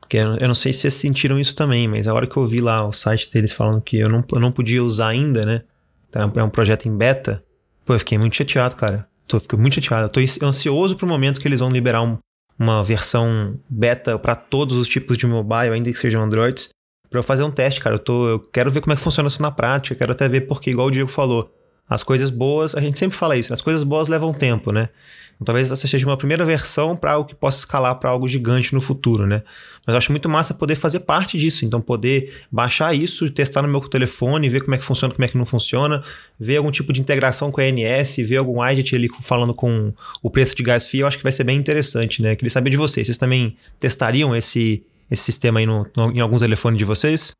Porque 0.00 0.18
eu 0.18 0.48
não 0.48 0.54
sei 0.54 0.72
se 0.72 0.80
vocês 0.80 0.94
sentiram 0.94 1.38
isso 1.38 1.54
também, 1.54 1.86
mas 1.86 2.08
a 2.08 2.14
hora 2.14 2.26
que 2.26 2.36
eu 2.36 2.46
vi 2.46 2.60
lá 2.60 2.86
o 2.86 2.92
site 2.92 3.30
deles 3.30 3.52
falando 3.52 3.80
que 3.80 3.98
eu 3.98 4.08
não, 4.08 4.24
eu 4.32 4.40
não 4.40 4.52
podia 4.52 4.82
usar 4.82 5.08
ainda, 5.08 5.42
né? 5.42 5.62
Então, 6.08 6.32
é 6.36 6.42
um 6.42 6.50
projeto 6.50 6.86
em 6.86 6.96
beta. 6.96 7.44
Pô, 7.84 7.94
eu 7.94 7.98
fiquei 7.98 8.16
muito 8.16 8.36
chateado, 8.36 8.74
cara. 8.74 9.06
Tô, 9.26 9.40
fiquei 9.40 9.58
muito 9.58 9.74
chateado. 9.74 10.12
Tô 10.12 10.20
ansioso 10.46 10.96
pro 10.96 11.06
momento 11.06 11.40
que 11.40 11.48
eles 11.48 11.60
vão 11.60 11.70
liberar 11.70 12.02
um, 12.02 12.18
uma 12.58 12.82
versão 12.82 13.54
beta 13.68 14.18
para 14.18 14.34
todos 14.34 14.76
os 14.76 14.88
tipos 14.88 15.18
de 15.18 15.26
mobile, 15.26 15.72
ainda 15.72 15.90
que 15.90 15.98
sejam 15.98 16.22
Androids, 16.22 16.68
para 17.10 17.18
eu 17.18 17.24
fazer 17.24 17.42
um 17.42 17.50
teste, 17.50 17.80
cara. 17.80 17.96
Eu, 17.96 17.98
tô, 17.98 18.28
eu 18.28 18.40
quero 18.40 18.70
ver 18.70 18.80
como 18.80 18.92
é 18.92 18.96
que 18.96 19.02
funciona 19.02 19.28
isso 19.28 19.42
na 19.42 19.50
prática. 19.50 19.94
Quero 19.94 20.12
até 20.12 20.28
ver 20.28 20.42
porque, 20.42 20.70
igual 20.70 20.88
o 20.88 20.90
Diego 20.90 21.10
falou, 21.10 21.50
as 21.88 22.02
coisas 22.02 22.30
boas, 22.30 22.74
a 22.74 22.80
gente 22.80 22.98
sempre 22.98 23.16
fala 23.16 23.36
isso, 23.36 23.52
as 23.52 23.60
coisas 23.60 23.82
boas 23.82 24.08
levam 24.08 24.32
tempo, 24.32 24.72
né? 24.72 24.88
Então, 25.36 25.44
talvez 25.44 25.70
essa 25.70 25.86
seja 25.86 26.06
uma 26.06 26.16
primeira 26.16 26.44
versão 26.46 26.96
para 26.96 27.12
algo 27.12 27.28
que 27.28 27.34
possa 27.34 27.58
escalar 27.58 27.94
para 27.96 28.08
algo 28.08 28.26
gigante 28.26 28.74
no 28.74 28.80
futuro, 28.80 29.26
né? 29.26 29.42
Mas 29.86 29.92
eu 29.92 29.98
acho 29.98 30.10
muito 30.10 30.28
massa 30.30 30.54
poder 30.54 30.74
fazer 30.76 31.00
parte 31.00 31.36
disso. 31.36 31.64
Então, 31.64 31.78
poder 31.78 32.42
baixar 32.50 32.94
isso, 32.94 33.30
testar 33.30 33.60
no 33.60 33.68
meu 33.68 33.80
telefone, 33.82 34.48
ver 34.48 34.62
como 34.62 34.74
é 34.74 34.78
que 34.78 34.84
funciona, 34.84 35.12
como 35.12 35.24
é 35.24 35.28
que 35.28 35.36
não 35.36 35.44
funciona, 35.44 36.02
ver 36.40 36.56
algum 36.56 36.70
tipo 36.70 36.90
de 36.90 37.02
integração 37.02 37.52
com 37.52 37.60
a 37.60 37.64
ANS, 37.64 38.16
ver 38.16 38.38
algum 38.38 38.60
widget 38.60 38.96
ali 38.96 39.10
falando 39.20 39.52
com 39.52 39.92
o 40.22 40.30
preço 40.30 40.56
de 40.56 40.62
gás 40.62 40.86
fio, 40.86 41.02
eu 41.02 41.06
acho 41.06 41.18
que 41.18 41.22
vai 41.22 41.32
ser 41.32 41.44
bem 41.44 41.58
interessante, 41.58 42.22
né? 42.22 42.34
Queria 42.34 42.50
saber 42.50 42.70
de 42.70 42.78
vocês. 42.78 43.06
Vocês 43.06 43.18
também 43.18 43.56
testariam 43.78 44.34
esse, 44.34 44.82
esse 45.10 45.22
sistema 45.22 45.60
aí 45.60 45.66
no, 45.66 45.86
no, 45.94 46.12
em 46.12 46.20
algum 46.20 46.38
telefone 46.38 46.78
de 46.78 46.84
vocês? 46.84 47.32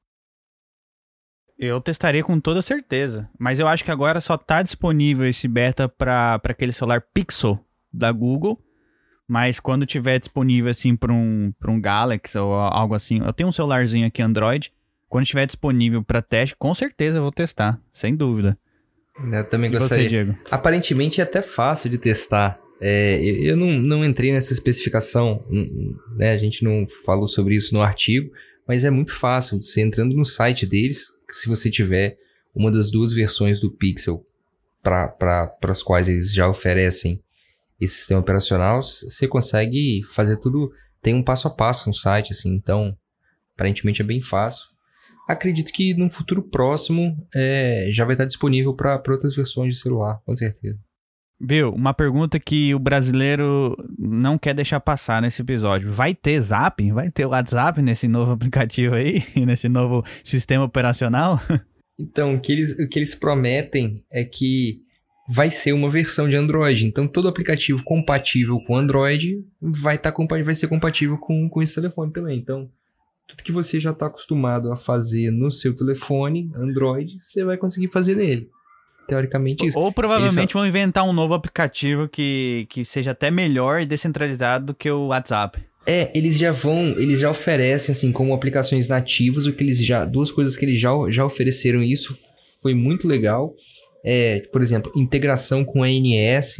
Eu 1.58 1.80
testaria 1.80 2.22
com 2.22 2.38
toda 2.38 2.60
certeza. 2.60 3.28
Mas 3.38 3.58
eu 3.58 3.66
acho 3.66 3.84
que 3.84 3.90
agora 3.90 4.20
só 4.20 4.34
está 4.34 4.62
disponível 4.62 5.26
esse 5.26 5.48
beta 5.48 5.88
para 5.88 6.40
aquele 6.44 6.72
celular 6.72 7.02
Pixel 7.14 7.58
da 7.92 8.12
Google. 8.12 8.60
Mas 9.28 9.58
quando 9.58 9.86
tiver 9.86 10.18
disponível 10.18 10.70
assim 10.70 10.94
para 10.94 11.12
um, 11.12 11.52
um 11.66 11.80
Galaxy 11.80 12.38
ou 12.38 12.54
algo 12.54 12.94
assim, 12.94 13.20
eu 13.24 13.32
tenho 13.32 13.48
um 13.48 13.52
celularzinho 13.52 14.06
aqui 14.06 14.22
Android, 14.22 14.72
Quando 15.08 15.24
estiver 15.24 15.46
disponível 15.46 16.02
para 16.02 16.20
teste, 16.22 16.54
com 16.56 16.72
certeza 16.74 17.18
eu 17.18 17.22
vou 17.22 17.32
testar, 17.32 17.80
sem 17.92 18.14
dúvida. 18.14 18.58
Eu 19.32 19.48
também 19.48 19.70
E 19.70 19.72
gostaria. 19.72 20.04
você, 20.04 20.08
Diego? 20.08 20.38
Aparentemente 20.50 21.20
é 21.20 21.24
até 21.24 21.40
fácil 21.40 21.88
de 21.88 21.96
testar. 21.96 22.60
É, 22.80 23.18
eu 23.24 23.56
não, 23.56 23.68
não 23.72 24.04
entrei 24.04 24.30
nessa 24.32 24.52
especificação, 24.52 25.42
né? 26.16 26.32
A 26.32 26.36
gente 26.36 26.62
não 26.62 26.86
falou 27.04 27.26
sobre 27.26 27.54
isso 27.54 27.72
no 27.74 27.80
artigo, 27.80 28.30
mas 28.68 28.84
é 28.84 28.90
muito 28.90 29.12
fácil. 29.14 29.60
Você 29.62 29.80
entrando 29.80 30.14
no 30.14 30.24
site 30.24 30.66
deles, 30.66 31.15
se 31.36 31.48
você 31.48 31.70
tiver 31.70 32.16
uma 32.54 32.70
das 32.70 32.90
duas 32.90 33.12
versões 33.12 33.60
do 33.60 33.70
Pixel 33.70 34.26
para 34.82 35.56
as 35.62 35.82
quais 35.82 36.08
eles 36.08 36.32
já 36.32 36.48
oferecem 36.48 37.22
esse 37.80 37.96
sistema 37.96 38.20
operacional, 38.20 38.82
você 38.82 39.28
consegue 39.28 40.02
fazer 40.08 40.38
tudo. 40.38 40.72
Tem 41.02 41.14
um 41.14 41.22
passo 41.22 41.46
a 41.46 41.50
passo 41.50 41.88
no 41.88 41.94
site, 41.94 42.32
assim, 42.32 42.54
então 42.54 42.96
aparentemente 43.54 44.00
é 44.00 44.04
bem 44.04 44.22
fácil. 44.22 44.64
Acredito 45.28 45.72
que 45.72 45.92
num 45.94 46.08
futuro 46.08 46.42
próximo 46.42 47.16
é, 47.34 47.88
já 47.90 48.04
vai 48.04 48.14
estar 48.14 48.24
disponível 48.24 48.74
para 48.74 49.02
outras 49.08 49.34
versões 49.34 49.74
de 49.74 49.80
celular, 49.80 50.20
com 50.24 50.34
certeza. 50.34 50.78
Viu? 51.40 51.70
Uma 51.70 51.92
pergunta 51.92 52.40
que 52.40 52.74
o 52.74 52.78
brasileiro 52.78 53.76
não 53.98 54.38
quer 54.38 54.54
deixar 54.54 54.80
passar 54.80 55.20
nesse 55.20 55.42
episódio. 55.42 55.92
Vai 55.92 56.14
ter 56.14 56.40
Zap? 56.40 56.90
Vai 56.92 57.10
ter 57.10 57.26
WhatsApp 57.26 57.82
nesse 57.82 58.08
novo 58.08 58.32
aplicativo 58.32 58.94
aí? 58.94 59.22
Nesse 59.36 59.68
novo 59.68 60.04
sistema 60.24 60.64
operacional? 60.64 61.40
Então, 61.98 62.34
o 62.34 62.40
que, 62.40 62.52
eles, 62.52 62.78
o 62.78 62.86
que 62.86 62.98
eles 62.98 63.14
prometem 63.14 64.04
é 64.12 64.22
que 64.22 64.82
vai 65.28 65.50
ser 65.50 65.72
uma 65.72 65.90
versão 65.90 66.28
de 66.28 66.36
Android. 66.36 66.84
Então, 66.84 67.08
todo 67.08 67.26
aplicativo 67.26 67.82
compatível 67.82 68.60
com 68.60 68.76
Android 68.76 69.42
vai, 69.60 69.96
tá, 69.96 70.12
vai 70.44 70.54
ser 70.54 70.68
compatível 70.68 71.16
com, 71.18 71.48
com 71.48 71.62
esse 71.62 71.74
telefone 71.74 72.12
também. 72.12 72.38
Então, 72.38 72.70
tudo 73.26 73.42
que 73.42 73.50
você 73.50 73.80
já 73.80 73.90
está 73.90 74.06
acostumado 74.06 74.70
a 74.70 74.76
fazer 74.76 75.30
no 75.30 75.50
seu 75.50 75.74
telefone, 75.74 76.50
Android, 76.54 77.18
você 77.18 77.44
vai 77.44 77.56
conseguir 77.56 77.88
fazer 77.88 78.14
nele. 78.14 78.50
Teoricamente, 79.06 79.66
isso. 79.66 79.78
Ou 79.78 79.92
provavelmente 79.92 80.54
vão 80.54 80.66
inventar 80.66 81.04
um 81.04 81.12
novo 81.12 81.34
aplicativo 81.34 82.08
que, 82.08 82.66
que 82.68 82.84
seja 82.84 83.12
até 83.12 83.30
melhor 83.30 83.80
e 83.80 83.86
descentralizado 83.86 84.66
do 84.66 84.74
que 84.74 84.90
o 84.90 85.08
WhatsApp. 85.08 85.60
É, 85.86 86.10
eles 86.12 86.36
já 86.36 86.50
vão, 86.50 86.88
eles 86.98 87.20
já 87.20 87.30
oferecem, 87.30 87.92
assim, 87.92 88.10
como 88.10 88.34
aplicações 88.34 88.88
nativas, 88.88 89.46
o 89.46 89.52
que 89.52 89.62
eles 89.62 89.78
já, 89.84 90.04
duas 90.04 90.32
coisas 90.32 90.56
que 90.56 90.64
eles 90.64 90.80
já, 90.80 90.90
já 91.08 91.24
ofereceram, 91.24 91.80
e 91.80 91.92
isso 91.92 92.16
foi 92.60 92.74
muito 92.74 93.06
legal. 93.06 93.54
É, 94.04 94.40
por 94.52 94.60
exemplo, 94.60 94.92
integração 94.96 95.64
com 95.64 95.82
a 95.82 95.86
ANS. 95.86 96.58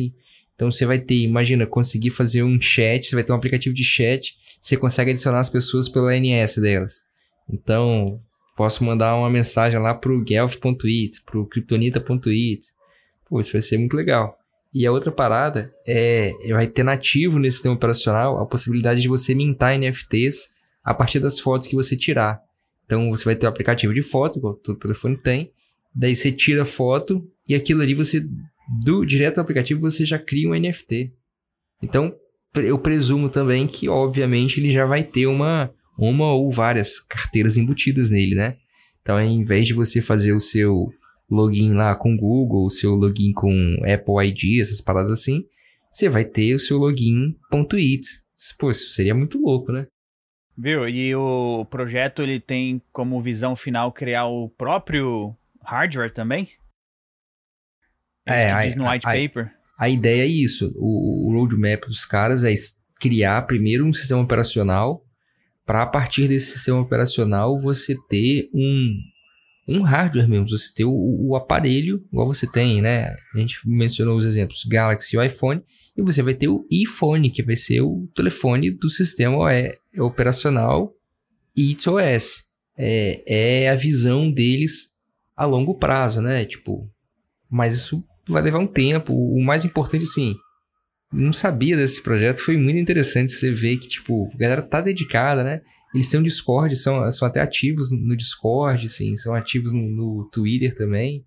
Então 0.55 0.71
você 0.71 0.87
vai 0.87 0.99
ter, 0.99 1.17
imagina, 1.17 1.67
conseguir 1.67 2.11
fazer 2.11 2.43
um 2.43 2.61
chat, 2.61 3.07
você 3.07 3.15
vai 3.15 3.25
ter 3.25 3.33
um 3.33 3.37
aplicativo 3.37 3.75
de 3.75 3.85
chat, 3.85 4.35
você 4.61 4.77
consegue 4.77 5.11
adicionar 5.11 5.41
as 5.41 5.49
pessoas 5.49 5.89
pelo 5.89 6.07
ANS 6.07 6.57
delas. 6.57 7.05
Então, 7.53 8.21
posso 8.57 8.83
mandar 8.83 9.15
uma 9.15 9.29
mensagem 9.29 9.79
lá 9.79 9.95
pro 9.95 10.23
Guelph.it, 10.23 11.23
pro 11.27 11.47
Kryptonita.it. 11.47 12.63
Pô, 13.29 13.41
isso 13.41 13.53
vai 13.53 13.63
ser 13.63 13.77
muito 13.77 13.95
legal. 13.95 14.39
E 14.73 14.87
a 14.87 14.93
outra 14.93 15.13
parada 15.13 15.73
é 15.87 16.33
vai 16.51 16.67
ter 16.67 16.83
nativo 16.83 17.39
nesse 17.39 17.57
sistema 17.57 17.75
operacional 17.75 18.39
a 18.39 18.47
possibilidade 18.47 19.01
de 19.01 19.09
você 19.09 19.35
mintar 19.35 19.79
NFTs 19.79 20.51
a 20.83 20.95
partir 20.95 21.21
das 21.21 21.39
fotos 21.39 21.69
que 21.69 21.75
você 21.75 21.97
tirar. 21.97 22.41
Então 22.85 23.11
você 23.11 23.25
vai 23.25 23.37
ter 23.37 23.47
o 23.47 23.49
aplicativo 23.49 23.93
de 23.93 24.03
foto, 24.03 24.39
igual 24.39 24.55
todo 24.55 24.79
telefone 24.79 25.17
tem. 25.17 25.53
Daí 25.95 26.15
você 26.15 26.33
tira 26.33 26.63
a 26.63 26.67
foto 26.67 27.27
e 27.49 27.55
aquilo 27.55 27.83
ali 27.83 27.95
você 27.95 28.23
do 28.81 29.05
direto 29.05 29.37
do 29.37 29.41
aplicativo 29.41 29.81
você 29.81 30.05
já 30.05 30.19
cria 30.19 30.49
um 30.49 30.55
NFT. 30.55 31.13
Então 31.83 32.15
eu 32.55 32.79
presumo 32.79 33.29
também 33.29 33.67
que 33.67 33.89
obviamente 33.89 34.61
ele 34.61 34.73
já 34.73 34.87
vai 34.87 35.03
ter 35.03 35.27
uma 35.27 35.71
uma 35.99 36.33
ou 36.33 36.51
várias 36.53 37.01
carteiras 37.01 37.57
embutidas 37.57 38.11
nele, 38.11 38.35
né? 38.35 38.57
Então, 39.03 39.17
ao 39.17 39.23
invés 39.25 39.67
de 39.67 39.73
você 39.75 40.03
fazer 40.03 40.33
o 40.33 40.41
seu 40.41 40.89
login 41.31 41.73
lá 41.75 41.95
com 41.95 42.17
Google, 42.17 42.67
o 42.67 42.71
seu 42.71 42.93
login 42.95 43.33
com 43.33 43.77
Apple 43.83 44.27
ID, 44.29 44.61
essas 44.61 44.81
paradas 44.81 45.11
assim, 45.13 45.45
você 45.91 46.09
vai 46.09 46.25
ter 46.25 46.55
o 46.55 46.59
seu 46.59 46.77
login 46.79 47.37
.it. 47.53 48.07
Pô, 48.59 48.71
isso 48.71 48.93
seria 48.93 49.15
muito 49.15 49.41
louco, 49.41 49.73
né? 49.73 49.87
Viu? 50.59 50.89
E 50.89 51.15
o 51.15 51.65
projeto 51.71 52.23
ele 52.23 52.41
tem 52.41 52.81
como 52.93 53.21
visão 53.21 53.55
final 53.55 53.93
criar 53.93 54.27
o 54.27 54.49
próprio 54.51 55.37
hardware 55.63 56.13
também? 56.13 56.49
É, 58.27 58.33
É, 58.35 58.39
isso 58.43 58.47
que 58.49 58.53
aí- 58.55 58.67
diz 58.69 58.77
no 58.77 58.91
white 58.91 59.07
aí- 59.07 59.29
paper. 59.29 59.53
A 59.79 59.89
ideia 59.91 60.23
é 60.23 60.27
isso. 60.27 60.73
O, 60.77 61.29
o 61.29 61.33
roadmap 61.39 61.85
dos 61.87 62.05
caras 62.07 62.45
é 62.45 62.55
criar 62.99 63.43
primeiro 63.43 63.85
um 63.87 63.93
sistema 63.93 64.23
operacional 64.23 65.05
para 65.67 65.83
a 65.83 65.87
partir 65.87 66.29
desse 66.29 66.53
sistema 66.53 66.81
operacional 66.81 67.59
você 67.59 67.97
ter 68.09 68.49
um, 68.55 68.95
um 69.69 69.83
hardware 69.83 70.29
mesmo, 70.29 70.49
você 70.49 70.73
ter 70.73 70.85
o, 70.85 70.93
o 70.93 71.35
aparelho, 71.35 72.03
igual 72.13 72.29
você 72.29 72.47
tem, 72.47 72.81
né? 72.81 73.09
A 73.35 73.39
gente 73.39 73.59
mencionou 73.67 74.17
os 74.17 74.25
exemplos 74.25 74.65
Galaxy 74.65 75.17
e 75.17 75.27
iPhone, 75.27 75.61
e 75.97 76.03
você 76.03 76.23
vai 76.23 76.35
ter 76.35 76.47
o 76.47 76.65
iPhone, 76.71 77.31
que 77.31 77.43
vai 77.43 77.57
ser 77.57 77.81
o 77.81 78.09
telefone 78.15 78.71
do 78.71 78.89
sistema 78.89 79.37
OE 79.37 79.77
operacional 79.99 80.95
iOS. 81.57 82.45
É, 82.79 83.65
é 83.65 83.71
a 83.71 83.75
visão 83.75 84.31
deles 84.31 84.91
a 85.35 85.45
longo 85.45 85.75
prazo, 85.79 86.21
né? 86.21 86.45
Tipo, 86.45 86.89
mas 87.51 87.75
isso 87.75 88.05
vai 88.29 88.43
levar 88.43 88.59
um 88.59 88.67
tempo. 88.67 89.13
O 89.15 89.43
mais 89.43 89.65
importante, 89.65 90.05
assim, 90.05 90.37
não 91.13 91.33
sabia 91.33 91.77
desse 91.77 92.03
projeto, 92.03 92.43
foi 92.43 92.57
muito 92.57 92.79
interessante 92.79 93.33
você 93.33 93.53
ver 93.53 93.77
que, 93.79 93.89
tipo, 93.89 94.29
a 94.35 94.37
galera 94.37 94.63
tá 94.63 94.81
dedicada, 94.81 95.45
né? 95.45 95.63
Eles 95.95 96.11
têm 96.11 96.21
um 96.21 96.23
Discord, 96.23 96.75
são, 96.77 97.11
são 97.13 97.27
até 97.27 97.41
ativos 97.41 97.91
no 97.91 98.17
Discord, 98.17 98.87
assim, 98.87 99.17
são 99.17 99.35
ativos 99.35 99.73
no, 99.73 99.83
no 99.83 100.29
Twitter 100.31 100.75
também. 100.75 101.25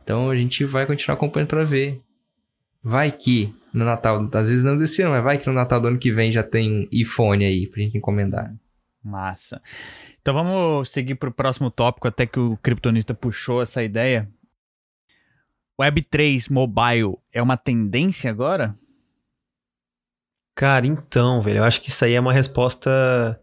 Então 0.00 0.30
a 0.30 0.36
gente 0.36 0.64
vai 0.64 0.86
continuar 0.86 1.14
acompanhando 1.14 1.48
pra 1.48 1.64
ver. 1.64 2.00
Vai 2.82 3.10
que 3.10 3.54
no 3.72 3.84
Natal, 3.84 4.28
às 4.34 4.48
vezes 4.50 4.64
não 4.64 4.76
desse 4.76 5.02
ano, 5.02 5.12
mas 5.12 5.24
vai 5.24 5.38
que 5.38 5.46
no 5.46 5.52
Natal 5.52 5.80
do 5.80 5.88
ano 5.88 5.98
que 5.98 6.12
vem 6.12 6.30
já 6.30 6.42
tem 6.42 6.70
um 6.70 6.88
iPhone 6.92 7.44
aí 7.44 7.66
pra 7.66 7.82
gente 7.82 7.96
encomendar. 7.96 8.54
Massa. 9.02 9.60
Então 10.20 10.34
vamos 10.34 10.90
seguir 10.90 11.16
para 11.16 11.28
o 11.28 11.32
próximo 11.32 11.70
tópico, 11.70 12.06
até 12.06 12.26
que 12.26 12.38
o 12.38 12.56
Kryptonita 12.58 13.14
puxou 13.14 13.62
essa 13.62 13.82
ideia. 13.82 14.30
Web3 15.80 16.52
mobile 16.52 17.16
é 17.32 17.42
uma 17.42 17.56
tendência 17.56 18.30
agora? 18.30 18.78
Cara, 20.62 20.86
então, 20.86 21.42
velho, 21.42 21.56
eu 21.58 21.64
acho 21.64 21.80
que 21.80 21.88
isso 21.88 22.04
aí 22.04 22.12
é 22.14 22.20
uma 22.20 22.32
resposta 22.32 23.36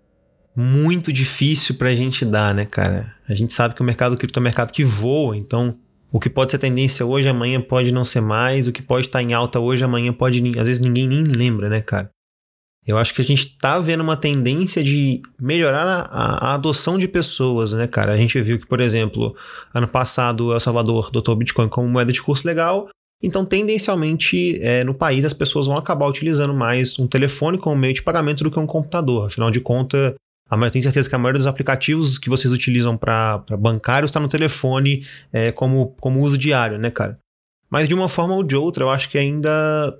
muito 0.55 1.11
difícil 1.11 1.75
pra 1.75 1.93
gente 1.93 2.23
dar, 2.23 2.55
né, 2.55 2.63
cara? 2.63 3.13
A 3.27 3.33
gente 3.35 3.51
sabe 3.51 3.75
que 3.75 3.81
o 3.81 3.83
mercado 3.83 4.15
cripto 4.15 4.39
é 4.39 4.41
um 4.41 4.43
mercado 4.43 4.71
que 4.71 4.85
voa, 4.85 5.35
então 5.35 5.77
o 6.13 6.17
que 6.17 6.29
pode 6.29 6.51
ser 6.51 6.59
tendência 6.59 7.05
hoje, 7.05 7.27
amanhã 7.27 7.59
pode 7.59 7.91
não 7.91 8.05
ser 8.05 8.21
mais, 8.21 8.69
o 8.69 8.71
que 8.71 8.81
pode 8.81 9.07
estar 9.07 9.21
em 9.21 9.33
alta 9.33 9.59
hoje, 9.59 9.83
amanhã 9.83 10.13
pode. 10.13 10.41
Às 10.57 10.65
vezes 10.65 10.79
ninguém 10.79 11.09
nem 11.09 11.23
lembra, 11.23 11.67
né, 11.67 11.81
cara? 11.81 12.09
Eu 12.87 12.97
acho 12.97 13.13
que 13.13 13.19
a 13.21 13.25
gente 13.25 13.57
tá 13.57 13.77
vendo 13.79 13.99
uma 13.99 14.15
tendência 14.15 14.81
de 14.81 15.21
melhorar 15.37 15.85
a, 15.85 16.01
a- 16.03 16.51
a 16.51 16.53
adoção 16.53 16.97
de 16.97 17.05
pessoas, 17.09 17.73
né, 17.73 17.85
cara? 17.85 18.13
A 18.13 18.17
gente 18.17 18.41
viu 18.41 18.57
que, 18.57 18.65
por 18.65 18.79
exemplo, 18.79 19.35
ano 19.73 19.89
passado 19.89 20.53
El 20.53 20.59
Salvador 20.61 21.09
adotou 21.09 21.35
o 21.35 21.37
Bitcoin 21.37 21.67
como 21.67 21.85
moeda 21.89 22.13
de 22.13 22.21
curso 22.21 22.47
legal, 22.47 22.87
então, 23.21 23.45
tendencialmente, 23.45 24.59
é, 24.61 24.83
no 24.83 24.93
país, 24.93 25.25
as 25.25 25.33
pessoas 25.33 25.67
vão 25.67 25.77
acabar 25.77 26.07
utilizando 26.07 26.53
mais 26.53 26.97
um 26.97 27.05
telefone 27.05 27.57
como 27.57 27.75
meio 27.75 27.93
de 27.93 28.01
pagamento 28.01 28.43
do 28.43 28.51
que 28.51 28.59
um 28.59 28.65
computador. 28.65 29.27
Afinal 29.27 29.51
de 29.51 29.59
contas, 29.59 30.15
maioria, 30.49 30.71
tenho 30.71 30.83
certeza 30.83 31.09
que 31.09 31.15
a 31.15 31.17
maioria 31.17 31.39
dos 31.39 31.47
aplicativos 31.47 32.17
que 32.17 32.29
vocês 32.29 32.53
utilizam 32.53 32.95
para 32.97 33.43
bancários 33.59 34.09
está 34.09 34.19
no 34.19 34.29
telefone 34.29 35.05
é, 35.33 35.51
como, 35.51 35.95
como 35.99 36.21
uso 36.21 36.37
diário, 36.37 36.77
né, 36.77 36.89
cara? 36.89 37.17
Mas 37.69 37.87
de 37.87 37.93
uma 37.93 38.07
forma 38.09 38.33
ou 38.33 38.43
de 38.43 38.55
outra, 38.55 38.83
eu 38.83 38.89
acho 38.89 39.09
que 39.09 39.17
ainda. 39.17 39.97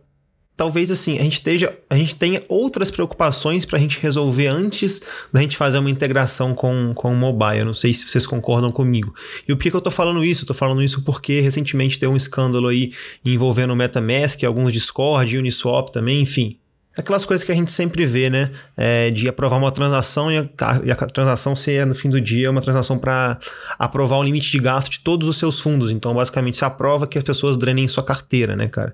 Talvez 0.60 0.92
assim, 0.92 1.18
a 1.18 1.24
gente, 1.24 1.36
esteja, 1.36 1.74
a 1.90 1.96
gente 1.96 2.16
tenha 2.16 2.44
outras 2.50 2.92
preocupações 2.92 3.64
para 3.64 3.78
a 3.78 3.82
gente 3.82 3.98
resolver 3.98 4.48
antes 4.48 5.02
da 5.32 5.42
gente 5.42 5.56
fazer 5.56 5.78
uma 5.78 5.90
integração 5.90 6.54
com, 6.54 6.92
com 6.94 7.14
o 7.14 7.16
mobile. 7.16 7.60
Eu 7.60 7.66
não 7.68 7.74
sei 7.74 7.94
se 7.94 8.06
vocês 8.06 8.26
concordam 8.26 8.70
comigo. 8.70 9.16
E 9.48 9.54
o 9.54 9.58
que, 9.58 9.72
que 9.72 9.76
eu 9.78 9.80
tô 9.80 9.90
falando 9.90 10.22
isso? 10.22 10.46
Tô 10.46 10.54
falando 10.54 10.84
isso 10.84 11.02
porque 11.04 11.40
recentemente 11.40 11.98
teve 11.98 12.12
um 12.12 12.18
escândalo 12.18 12.68
aí 12.68 12.92
envolvendo 13.24 13.72
o 13.72 13.76
MetaMask, 13.78 14.44
alguns 14.44 14.74
Discord, 14.74 15.38
Uniswap 15.38 15.94
também, 15.94 16.24
enfim. 16.24 16.58
Aquelas 17.00 17.24
coisas 17.24 17.46
que 17.46 17.52
a 17.52 17.56
gente 17.56 17.72
sempre 17.72 18.06
vê, 18.06 18.30
né? 18.30 18.52
É, 18.76 19.10
de 19.10 19.30
aprovar 19.30 19.56
uma 19.56 19.72
transação 19.72 20.30
e 20.30 20.38
a, 20.38 20.44
e 20.84 20.92
a 20.92 20.96
transação 20.96 21.56
ser, 21.56 21.86
no 21.86 21.96
fim 21.96 22.10
do 22.10 22.20
dia, 22.20 22.52
uma 22.52 22.62
transação 22.62 23.00
para 23.00 23.40
aprovar 23.78 24.18
o 24.18 24.24
limite 24.24 24.52
de 24.52 24.60
gasto 24.60 24.92
de 24.92 25.00
todos 25.00 25.26
os 25.26 25.38
seus 25.38 25.62
fundos. 25.62 25.92
Então, 25.92 26.14
basicamente, 26.14 26.58
se 26.58 26.66
aprova 26.66 27.08
que 27.08 27.18
as 27.18 27.24
pessoas 27.24 27.56
drenem 27.56 27.88
sua 27.88 28.04
carteira, 28.04 28.54
né, 28.54 28.68
cara? 28.68 28.94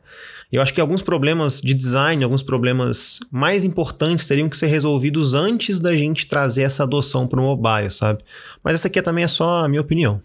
Eu 0.51 0.61
acho 0.61 0.71
que 0.71 0.79
alguns 0.79 1.01
problemas 1.01 1.59
de 1.59 1.73
design, 1.73 2.23
alguns 2.23 2.43
problemas 2.43 3.19
mais 3.31 3.65
importantes 3.65 4.27
teriam 4.27 4.47
que 4.47 4.55
ser 4.55 4.67
resolvidos 4.67 5.33
antes 5.33 5.79
da 5.79 5.97
gente 5.97 6.27
trazer 6.27 6.61
essa 6.61 6.83
adoção 6.83 7.27
para 7.27 7.39
o 7.39 7.43
mobile, 7.43 7.89
sabe? 7.89 8.23
Mas 8.63 8.75
essa 8.75 8.87
aqui 8.87 9.01
também 9.01 9.23
é 9.23 9.27
só 9.27 9.65
a 9.65 9.67
minha 9.67 9.81
opinião. 9.81 10.21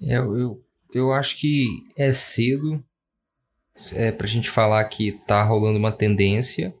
É, 0.00 0.18
eu, 0.18 0.38
eu, 0.38 0.64
eu 0.94 1.12
acho 1.12 1.40
que 1.40 1.66
é 1.98 2.12
cedo 2.12 2.80
é, 3.92 4.12
pra 4.12 4.26
gente 4.26 4.50
falar 4.50 4.84
que 4.84 5.12
tá 5.26 5.42
rolando 5.42 5.78
uma 5.78 5.92
tendência. 5.92 6.74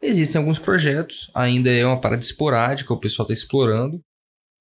Existem 0.00 0.38
alguns 0.38 0.58
projetos, 0.58 1.30
ainda 1.34 1.70
é 1.70 1.84
uma 1.84 2.00
parada 2.00 2.22
esporádica, 2.22 2.92
o 2.92 3.00
pessoal 3.00 3.24
está 3.24 3.32
explorando, 3.32 4.00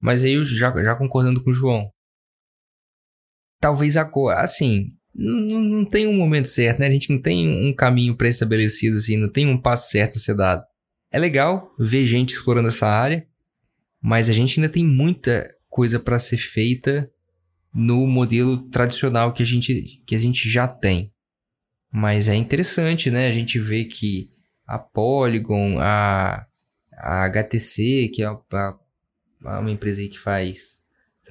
mas 0.01 0.23
aí 0.23 0.33
eu 0.33 0.43
já, 0.43 0.71
já 0.81 0.95
concordando 0.95 1.43
com 1.43 1.51
o 1.51 1.53
João. 1.53 1.89
Talvez 3.59 3.97
agora, 3.97 4.39
assim, 4.41 4.91
não, 5.15 5.61
não 5.61 5.85
tem 5.85 6.07
um 6.07 6.15
momento 6.15 6.47
certo, 6.47 6.79
né? 6.79 6.87
A 6.87 6.91
gente 6.91 7.11
não 7.11 7.21
tem 7.21 7.47
um 7.47 7.73
caminho 7.73 8.15
pré-estabelecido, 8.15 8.97
assim, 8.97 9.17
não 9.17 9.29
tem 9.29 9.47
um 9.47 9.61
passo 9.61 9.91
certo 9.91 10.17
a 10.17 10.19
ser 10.19 10.35
dado. 10.35 10.63
É 11.11 11.19
legal 11.19 11.73
ver 11.77 12.05
gente 12.05 12.33
explorando 12.33 12.69
essa 12.69 12.87
área, 12.87 13.25
mas 14.01 14.29
a 14.29 14.33
gente 14.33 14.59
ainda 14.59 14.71
tem 14.71 14.83
muita 14.83 15.47
coisa 15.69 15.99
para 15.99 16.19
ser 16.19 16.37
feita 16.37 17.09
no 17.73 18.07
modelo 18.07 18.69
tradicional 18.69 19.31
que 19.31 19.43
a 19.43 19.45
gente, 19.45 20.01
que 20.05 20.15
a 20.15 20.19
gente 20.19 20.49
já 20.49 20.67
tem. 20.67 21.12
Mas 21.93 22.27
é 22.27 22.33
interessante, 22.33 23.11
né? 23.11 23.27
A 23.27 23.31
gente 23.31 23.59
vê 23.59 23.85
que 23.85 24.31
a 24.65 24.79
Polygon, 24.79 25.77
a, 25.79 26.43
a 26.91 27.25
HTC, 27.25 28.09
que 28.11 28.23
é 28.23 28.25
a, 28.25 28.39
a, 29.45 29.59
uma 29.59 29.69
empresa 29.69 30.01
aí 30.01 30.09
que 30.09 30.17
faz. 30.17 30.81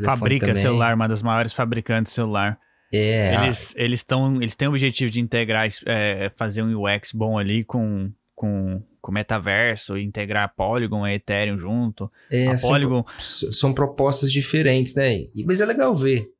Fabrica 0.05 0.47
também. 0.47 0.63
celular, 0.63 0.95
uma 0.95 1.09
das 1.09 1.21
maiores 1.21 1.53
fabricantes 1.53 2.13
de 2.13 2.15
celular. 2.15 2.61
É. 2.95 3.35
Eles, 3.35 3.75
eles, 3.77 4.05
tão, 4.05 4.37
eles 4.41 4.55
têm 4.55 4.69
o 4.69 4.71
objetivo 4.71 5.11
de 5.11 5.19
integrar, 5.19 5.67
é, 5.85 6.31
fazer 6.37 6.63
um 6.63 6.81
UX 6.81 7.11
bom 7.13 7.39
ali 7.39 7.65
com, 7.65 8.13
com, 8.33 8.81
com 9.01 9.13
metaverso, 9.13 9.99
integrar 9.99 10.45
a 10.45 10.49
Polygon 10.49 11.05
e 11.07 11.15
Ethereum 11.15 11.59
junto. 11.59 12.11
É, 12.31 12.47
a 12.47 12.57
são, 12.57 12.71
Polygon... 12.71 13.05
são 13.19 13.73
propostas 13.75 14.31
diferentes, 14.31 14.95
né? 14.95 15.27
Mas 15.45 15.61
é 15.61 15.67
legal 15.67 15.97
ver. 15.97 16.31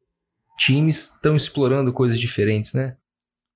Times 0.57 1.15
estão 1.15 1.35
explorando 1.35 1.93
coisas 1.93 2.21
diferentes, 2.21 2.73
né? 2.73 2.97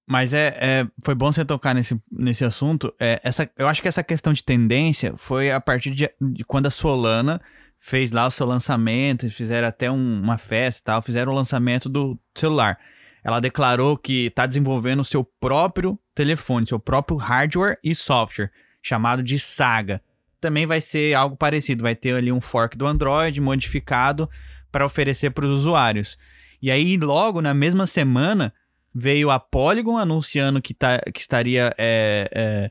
Mas 0.06 0.32
é, 0.32 0.56
é, 0.60 0.86
foi 1.02 1.14
bom 1.14 1.32
você 1.32 1.44
tocar 1.44 1.74
nesse, 1.74 2.00
nesse 2.10 2.44
assunto. 2.44 2.94
É, 2.98 3.20
essa, 3.24 3.50
eu 3.56 3.66
acho 3.66 3.82
que 3.82 3.88
essa 3.88 4.04
questão 4.04 4.32
de 4.32 4.44
tendência 4.44 5.14
foi 5.16 5.50
a 5.50 5.60
partir 5.60 5.90
de, 5.90 6.08
de 6.20 6.44
quando 6.44 6.66
a 6.66 6.70
Solana 6.70 7.40
fez 7.78 8.12
lá 8.12 8.26
o 8.26 8.30
seu 8.30 8.46
lançamento, 8.46 9.28
fizeram 9.30 9.66
até 9.66 9.90
um, 9.90 10.22
uma 10.22 10.38
festa 10.38 10.80
e 10.80 10.84
tal, 10.84 11.02
fizeram 11.02 11.32
o 11.32 11.34
lançamento 11.34 11.88
do 11.88 12.18
celular. 12.34 12.78
Ela 13.22 13.40
declarou 13.40 13.98
que 13.98 14.26
está 14.26 14.46
desenvolvendo 14.46 15.00
o 15.00 15.04
seu 15.04 15.24
próprio 15.24 15.98
telefone, 16.14 16.66
seu 16.66 16.78
próprio 16.78 17.16
hardware 17.16 17.76
e 17.82 17.92
software, 17.92 18.52
chamado 18.80 19.22
de 19.22 19.36
Saga. 19.38 20.00
Também 20.40 20.66
vai 20.66 20.80
ser 20.80 21.14
algo 21.14 21.36
parecido, 21.36 21.82
vai 21.82 21.96
ter 21.96 22.14
ali 22.14 22.30
um 22.30 22.40
fork 22.40 22.76
do 22.76 22.86
Android 22.86 23.40
modificado 23.40 24.30
para 24.70 24.86
oferecer 24.86 25.30
para 25.30 25.44
os 25.44 25.50
usuários. 25.50 26.16
E 26.62 26.70
aí, 26.70 26.96
logo 26.96 27.42
na 27.42 27.52
mesma 27.52 27.86
semana, 27.86 28.54
veio 28.98 29.30
a 29.30 29.38
Polygon 29.38 29.98
anunciando 29.98 30.62
que, 30.62 30.72
tá, 30.72 30.98
que 31.12 31.20
estaria 31.20 31.74
é, 31.76 32.30
é, 32.32 32.70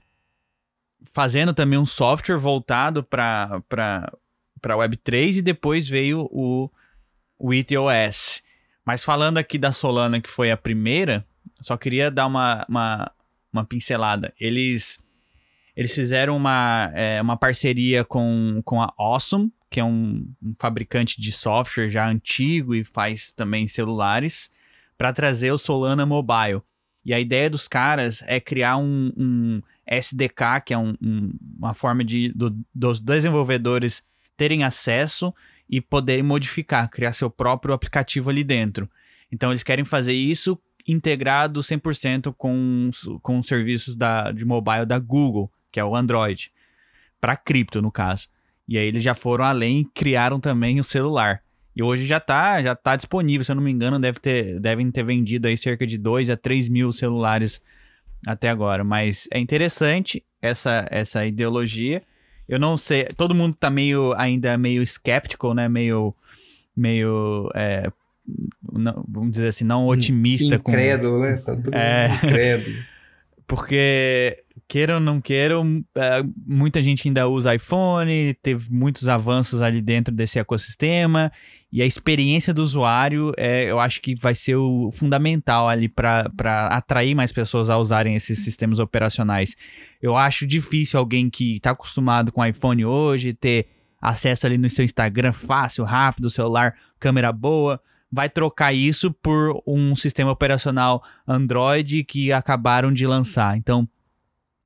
fazendo 1.14 1.54
também 1.54 1.78
um 1.78 1.86
software 1.86 2.38
voltado 2.38 3.04
para 3.04 3.62
Web3 4.64 5.36
e 5.36 5.42
depois 5.44 5.88
veio 5.88 6.28
o, 6.32 6.68
o 7.38 7.54
ETOS. 7.54 8.42
Mas 8.84 9.04
falando 9.04 9.38
aqui 9.38 9.60
da 9.60 9.72
Solana, 9.72 10.20
que 10.20 10.30
foi 10.30 10.50
a 10.50 10.58
primeira, 10.58 11.24
só 11.62 11.78
queria 11.78 12.10
dar 12.10 12.26
uma, 12.26 12.66
uma, 12.68 13.12
uma 13.54 13.64
pincelada. 13.64 14.34
Eles, 14.40 15.00
eles 15.76 15.94
fizeram 15.94 16.36
uma, 16.36 16.92
é, 16.96 17.22
uma 17.22 17.38
parceria 17.38 18.04
com, 18.04 18.64
com 18.66 18.82
a 18.82 18.92
Awesome, 18.98 19.54
que 19.70 19.80
é 19.80 19.84
um, 19.84 20.28
um 20.42 20.56
fabricante 20.58 21.22
de 21.22 21.32
software 21.32 21.90
já 21.90 22.10
antigo 22.10 22.74
e 22.74 22.84
faz 22.84 23.32
também 23.32 23.68
celulares 23.68 24.50
para 24.98 25.14
trazer 25.14 25.52
o 25.52 25.58
Solana 25.58 26.06
Mobile. 26.06 26.62
E 27.04 27.14
a 27.14 27.20
ideia 27.20 27.50
dos 27.50 27.68
caras 27.68 28.24
é 28.26 28.40
criar 28.40 28.78
um, 28.78 29.12
um 29.16 29.62
SDK, 29.86 30.62
que 30.66 30.74
é 30.74 30.78
um, 30.78 30.96
um, 31.02 31.34
uma 31.58 31.74
forma 31.74 32.04
de 32.04 32.30
do, 32.34 32.58
dos 32.74 33.00
desenvolvedores 33.00 34.04
terem 34.36 34.64
acesso 34.64 35.34
e 35.70 35.80
poderem 35.80 36.24
modificar, 36.24 36.90
criar 36.90 37.14
seu 37.14 37.30
próprio 37.30 37.74
aplicativo 37.74 38.30
ali 38.30 38.44
dentro. 38.44 38.90
Então 39.32 39.52
eles 39.52 39.64
querem 39.64 39.86
fazer 39.86 40.14
isso 40.14 40.60
integrado 40.88 41.62
100% 41.62 42.34
com, 42.38 42.90
com 43.22 43.40
os 43.40 43.48
serviços 43.48 43.96
da, 43.96 44.32
de 44.32 44.46
mobile 44.46 44.86
da 44.86 45.00
Google, 45.00 45.52
que 45.72 45.80
é 45.80 45.86
o 45.86 45.96
Android, 45.96 46.52
para 47.20 47.36
cripto 47.36 47.82
no 47.82 47.92
caso. 47.92 48.28
E 48.68 48.78
aí 48.78 48.88
eles 48.88 49.04
já 49.04 49.14
foram 49.14 49.46
além 49.46 49.82
e 49.82 49.86
criaram 49.86 50.40
também 50.40 50.80
o 50.80 50.84
celular. 50.84 51.44
E 51.76 51.84
hoje 51.84 52.06
já 52.06 52.20
tá, 52.20 52.62
já 52.62 52.74
tá 52.74 52.96
disponível, 52.96 53.44
se 53.44 53.52
eu 53.52 53.56
não 53.56 53.64
me 53.64 53.72
engano, 53.72 54.00
deve 54.00 54.20
ter, 54.20 54.60
devem 54.60 54.90
ter 54.90 55.04
vendido 55.04 55.48
aí 55.48 55.58
cerca 55.58 55.86
de 55.86 55.98
2 55.98 56.30
a 56.30 56.38
3 56.38 56.70
mil 56.70 56.94
celulares 56.94 57.62
até 58.26 58.50
agora. 58.50 58.84
Mas 58.84 59.28
é 59.30 59.40
interessante 59.40 60.24
essa, 60.42 60.88
essa 60.90 61.26
ideologia. 61.26 62.02
Eu 62.48 62.60
não 62.60 62.78
sei, 62.78 63.06
todo 63.18 63.36
mundo 63.36 63.56
tá 63.60 63.70
meio, 63.70 64.14
ainda 64.14 64.58
meio 64.58 64.82
escéptico, 64.82 65.54
né? 65.54 65.68
Meio, 65.68 66.16
meio, 66.78 67.50
é, 67.54 67.92
não, 68.72 69.04
vamos 69.08 69.32
dizer 69.32 69.48
assim, 69.50 69.66
não 69.66 69.86
otimista. 69.86 70.56
Incrédulo, 70.56 71.18
com, 71.18 71.26
né? 71.26 71.38
Tá 71.38 71.56
todo 71.56 71.76
é, 71.76 72.08
incrédulo. 72.24 72.76
Porque 73.46 74.45
queiram 74.68 74.96
ou 74.96 75.00
não 75.00 75.22
queiram, 75.22 75.84
é, 75.96 76.24
muita 76.46 76.82
gente 76.82 77.08
ainda 77.08 77.28
usa 77.28 77.54
iPhone, 77.54 78.34
teve 78.42 78.72
muitos 78.72 79.08
avanços 79.08 79.62
ali 79.62 79.82
dentro 79.82 80.14
desse 80.14 80.40
ecossistema, 80.40 81.32
e 81.72 81.82
a 81.82 81.86
experiência 81.86 82.54
do 82.54 82.64
usuário, 82.64 83.32
é, 83.38 83.70
eu 83.70 83.80
acho 83.80 84.02
que 84.02 84.16
vai 84.16 84.34
ser 84.34 84.56
o 84.56 84.90
fundamental 84.92 85.70
ali 85.70 85.88
para 85.88 86.30
atrair 86.72 87.14
mais 87.14 87.32
pessoas 87.32 87.70
a 87.70 87.78
usarem 87.78 88.16
esses 88.16 88.44
sistemas 88.44 88.80
operacionais. 88.80 89.56
Eu 90.02 90.16
acho 90.16 90.48
difícil 90.48 91.00
alguém 91.00 91.30
que 91.30 91.58
está 91.58 91.72
acostumado 91.72 92.32
com 92.32 92.46
iPhone 92.46 92.86
hoje 92.86 93.34
ter 93.34 93.68
acesso 94.02 94.46
ali 94.46 94.58
no 94.58 94.70
seu 94.70 94.86
Instagram 94.86 95.34
fácil, 95.34 95.84
rápido, 95.84 96.30
celular, 96.30 96.76
câmera 97.00 97.32
boa, 97.32 97.80
vai 98.12 98.30
trocar 98.30 98.74
isso 98.74 99.12
por 99.12 99.62
um 99.68 99.96
sistema 99.96 100.32
operacional 100.32 101.04
Android 101.28 102.04
que 102.04 102.32
acabaram 102.32 102.94
de 102.94 103.06
lançar. 103.06 103.58
Então, 103.58 103.88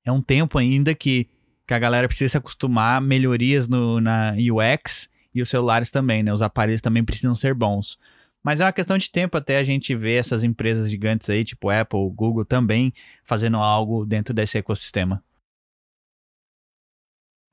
é 0.09 0.11
um 0.11 0.21
tempo 0.21 0.57
ainda 0.57 0.93
que, 0.93 1.27
que 1.65 1.73
a 1.73 1.79
galera 1.79 2.07
precisa 2.07 2.29
se 2.29 2.37
acostumar, 2.37 3.01
melhorias 3.01 3.67
no, 3.67 4.01
na 4.01 4.33
UX 4.33 5.09
e 5.33 5.41
os 5.41 5.49
celulares 5.49 5.91
também, 5.91 6.23
né? 6.23 6.33
Os 6.33 6.41
aparelhos 6.41 6.81
também 6.81 7.03
precisam 7.03 7.35
ser 7.35 7.53
bons. 7.53 7.97
Mas 8.43 8.61
é 8.61 8.65
uma 8.65 8.73
questão 8.73 8.97
de 8.97 9.11
tempo 9.11 9.37
até 9.37 9.57
a 9.57 9.63
gente 9.63 9.95
ver 9.95 10.15
essas 10.15 10.43
empresas 10.43 10.89
gigantes 10.89 11.29
aí, 11.29 11.43
tipo 11.43 11.69
Apple, 11.69 12.09
Google, 12.13 12.45
também 12.45 12.93
fazendo 13.23 13.57
algo 13.57 14.05
dentro 14.05 14.33
desse 14.33 14.57
ecossistema. 14.57 15.23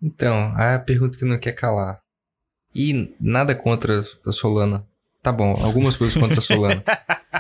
Então, 0.01 0.53
a 0.57 0.79
pergunta 0.79 1.19
que 1.19 1.25
não 1.25 1.39
quer 1.39 1.53
calar. 1.53 2.01
E 2.75 3.15
nada 3.21 3.55
contra 3.55 4.01
a 4.01 4.33
Solana. 4.33 4.87
Tá 5.23 5.33
bom, 5.33 5.57
algumas 5.61 5.97
coisas 5.97 6.17
contra 6.17 6.39
a 6.39 6.43
Solana. 6.43 6.85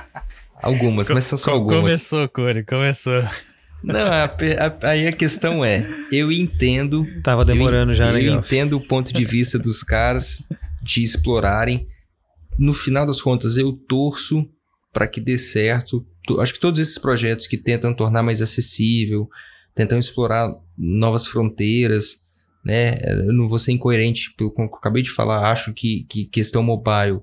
algumas, 0.60 1.08
mas 1.08 1.24
são 1.24 1.38
só 1.38 1.52
algumas. 1.52 1.80
Começou, 1.80 2.28
Corey, 2.28 2.64
começou. 2.64 3.22
Não, 3.86 4.04
a, 4.04 4.24
a, 4.24 4.90
aí 4.90 5.06
a 5.06 5.12
questão 5.12 5.64
é, 5.64 5.88
eu 6.10 6.32
entendo. 6.32 7.06
Tava 7.22 7.44
demorando 7.44 7.92
eu, 7.92 7.96
já, 7.96 8.20
Eu 8.20 8.34
entendo 8.34 8.76
o 8.76 8.80
ponto 8.80 9.12
de 9.12 9.24
vista 9.24 9.60
dos 9.60 9.84
caras 9.84 10.42
de 10.82 11.04
explorarem. 11.04 11.86
No 12.58 12.74
final 12.74 13.06
das 13.06 13.22
contas, 13.22 13.56
eu 13.56 13.72
torço 13.72 14.44
para 14.92 15.06
que 15.06 15.20
dê 15.20 15.38
certo. 15.38 16.04
Acho 16.40 16.54
que 16.54 16.58
todos 16.58 16.80
esses 16.80 16.98
projetos 16.98 17.46
que 17.46 17.56
tentam 17.56 17.94
tornar 17.94 18.24
mais 18.24 18.42
acessível, 18.42 19.28
tentam 19.72 20.00
explorar 20.00 20.52
novas 20.76 21.24
fronteiras, 21.24 22.22
né? 22.64 22.96
Eu 23.04 23.32
não 23.32 23.48
vou 23.48 23.60
ser 23.60 23.70
incoerente 23.70 24.34
pelo 24.36 24.52
que 24.52 24.60
eu 24.60 24.64
acabei 24.64 25.04
de 25.04 25.10
falar. 25.10 25.52
Acho 25.52 25.72
que, 25.72 26.04
que 26.08 26.24
questão 26.24 26.60
mobile 26.60 27.20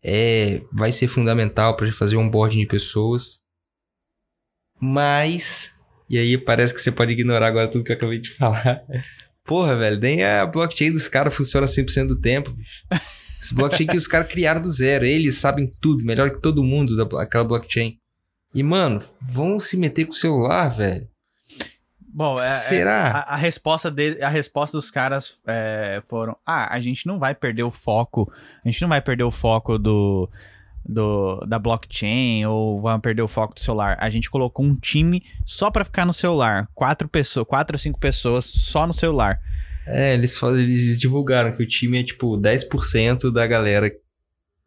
é, 0.00 0.62
vai 0.72 0.92
ser 0.92 1.08
fundamental 1.08 1.76
para 1.76 1.90
fazer 1.90 2.16
um 2.16 2.26
onboarding 2.26 2.60
de 2.60 2.66
pessoas. 2.66 3.40
Mas 4.80 5.77
e 6.08 6.18
aí 6.18 6.38
parece 6.38 6.74
que 6.74 6.80
você 6.80 6.90
pode 6.90 7.12
ignorar 7.12 7.46
agora 7.46 7.68
tudo 7.68 7.84
que 7.84 7.92
eu 7.92 7.96
acabei 7.96 8.18
de 8.18 8.30
falar. 8.30 8.82
Porra, 9.44 9.74
velho, 9.76 9.98
nem 9.98 10.24
a 10.24 10.44
blockchain 10.46 10.92
dos 10.92 11.08
caras 11.08 11.34
funciona 11.34 11.66
100% 11.66 12.08
do 12.08 12.20
tempo, 12.20 12.50
bicho. 12.52 12.84
Esse 13.40 13.54
blockchain 13.54 13.86
que 13.86 13.96
os 13.96 14.06
caras 14.06 14.28
criaram 14.28 14.60
do 14.60 14.70
zero. 14.70 15.04
Eles 15.04 15.36
sabem 15.36 15.70
tudo, 15.80 16.04
melhor 16.04 16.30
que 16.30 16.40
todo 16.40 16.64
mundo 16.64 16.96
daquela 16.96 17.44
blockchain. 17.44 17.98
E, 18.54 18.62
mano, 18.62 19.00
vão 19.20 19.58
se 19.60 19.76
meter 19.76 20.06
com 20.06 20.12
o 20.12 20.16
celular, 20.16 20.68
velho. 20.68 21.08
Bom, 22.00 22.38
é, 22.38 22.42
será? 22.42 22.90
É, 22.90 23.10
a, 23.10 23.20
a, 23.20 23.36
resposta 23.36 23.90
dele, 23.90 24.22
a 24.22 24.28
resposta 24.28 24.76
dos 24.76 24.90
caras 24.90 25.38
é, 25.46 26.02
foram: 26.08 26.36
ah, 26.44 26.74
a 26.74 26.80
gente 26.80 27.06
não 27.06 27.18
vai 27.18 27.34
perder 27.34 27.62
o 27.62 27.70
foco, 27.70 28.32
a 28.64 28.68
gente 28.68 28.82
não 28.82 28.88
vai 28.88 29.00
perder 29.00 29.24
o 29.24 29.30
foco 29.30 29.78
do 29.78 30.28
do, 30.86 31.38
da 31.46 31.58
blockchain 31.58 32.44
ou 32.46 32.80
vão 32.80 32.98
perder 33.00 33.22
o 33.22 33.28
foco 33.28 33.54
do 33.54 33.60
celular. 33.60 33.96
A 34.00 34.10
gente 34.10 34.30
colocou 34.30 34.64
um 34.64 34.74
time 34.74 35.22
só 35.44 35.70
para 35.70 35.84
ficar 35.84 36.04
no 36.04 36.12
celular. 36.12 36.68
Quatro 36.74 37.08
pessoas, 37.08 37.46
quatro 37.46 37.76
ou 37.76 37.78
cinco 37.78 37.98
pessoas 37.98 38.44
só 38.44 38.86
no 38.86 38.92
celular. 38.92 39.38
É, 39.86 40.14
eles, 40.14 40.40
eles 40.42 40.98
divulgaram 40.98 41.52
que 41.52 41.62
o 41.62 41.66
time 41.66 41.98
é 41.98 42.02
tipo 42.02 42.38
10% 42.38 43.30
da 43.30 43.46
galera 43.46 43.90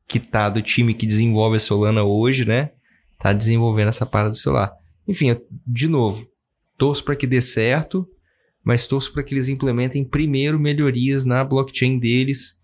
que 0.07 0.19
tá 0.19 0.49
do 0.49 0.61
time 0.61 0.93
que 0.93 1.05
desenvolve 1.05 1.57
a 1.57 1.59
Solana 1.59 2.03
hoje, 2.03 2.43
né? 2.43 2.71
Tá 3.19 3.31
desenvolvendo 3.31 3.89
essa 3.89 4.05
parada 4.05 4.31
do 4.31 4.35
celular. 4.35 4.71
Enfim, 5.07 5.29
eu, 5.29 5.45
de 5.65 5.87
novo, 5.87 6.27
torço 6.77 7.03
para 7.03 7.15
que 7.15 7.27
dê 7.27 7.41
certo, 7.41 8.07
mas 8.63 8.87
torço 8.87 9.13
para 9.13 9.23
que 9.23 9.33
eles 9.33 9.47
implementem 9.47 10.03
primeiro 10.03 10.59
melhorias 10.59 11.23
na 11.23 11.43
blockchain 11.43 11.99
deles 11.99 12.60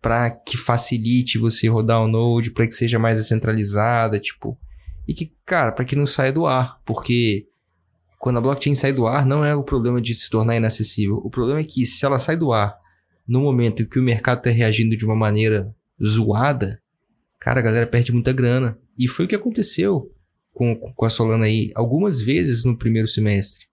para 0.00 0.30
que 0.30 0.56
facilite 0.56 1.38
você 1.38 1.68
rodar 1.68 2.02
o 2.02 2.08
node, 2.08 2.50
para 2.50 2.66
que 2.66 2.74
seja 2.74 2.98
mais 2.98 3.18
descentralizada, 3.18 4.18
tipo, 4.18 4.58
e 5.06 5.14
que, 5.14 5.32
cara, 5.44 5.72
para 5.72 5.84
que 5.84 5.96
não 5.96 6.06
saia 6.06 6.32
do 6.32 6.46
ar, 6.46 6.80
porque 6.84 7.46
quando 8.18 8.38
a 8.38 8.40
blockchain 8.40 8.74
sai 8.74 8.92
do 8.92 9.06
ar 9.06 9.24
não 9.24 9.44
é 9.44 9.54
o 9.54 9.62
problema 9.62 10.00
de 10.00 10.12
se 10.12 10.28
tornar 10.28 10.56
inacessível. 10.56 11.16
O 11.16 11.30
problema 11.30 11.60
é 11.60 11.64
que 11.64 11.86
se 11.86 12.04
ela 12.04 12.18
sai 12.18 12.36
do 12.36 12.52
ar 12.52 12.76
no 13.26 13.40
momento 13.40 13.82
em 13.82 13.86
que 13.86 13.98
o 13.98 14.02
mercado 14.02 14.38
está 14.38 14.50
reagindo 14.50 14.96
de 14.96 15.04
uma 15.04 15.14
maneira 15.14 15.74
zoada, 16.02 16.80
cara, 17.38 17.60
a 17.60 17.62
galera 17.62 17.86
perde 17.86 18.12
muita 18.12 18.32
grana. 18.32 18.78
E 18.98 19.06
foi 19.06 19.24
o 19.24 19.28
que 19.28 19.34
aconteceu 19.34 20.12
com, 20.52 20.74
com 20.76 21.06
a 21.06 21.10
Solana 21.10 21.46
aí 21.46 21.70
algumas 21.74 22.20
vezes 22.20 22.64
no 22.64 22.76
primeiro 22.76 23.06
semestre. 23.06 23.66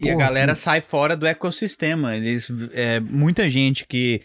E 0.00 0.10
a 0.10 0.14
galera 0.14 0.54
sai 0.54 0.80
fora 0.80 1.16
do 1.16 1.26
ecossistema. 1.26 2.14
Eles, 2.14 2.52
é, 2.72 3.00
muita 3.00 3.48
gente 3.50 3.86
que, 3.86 4.20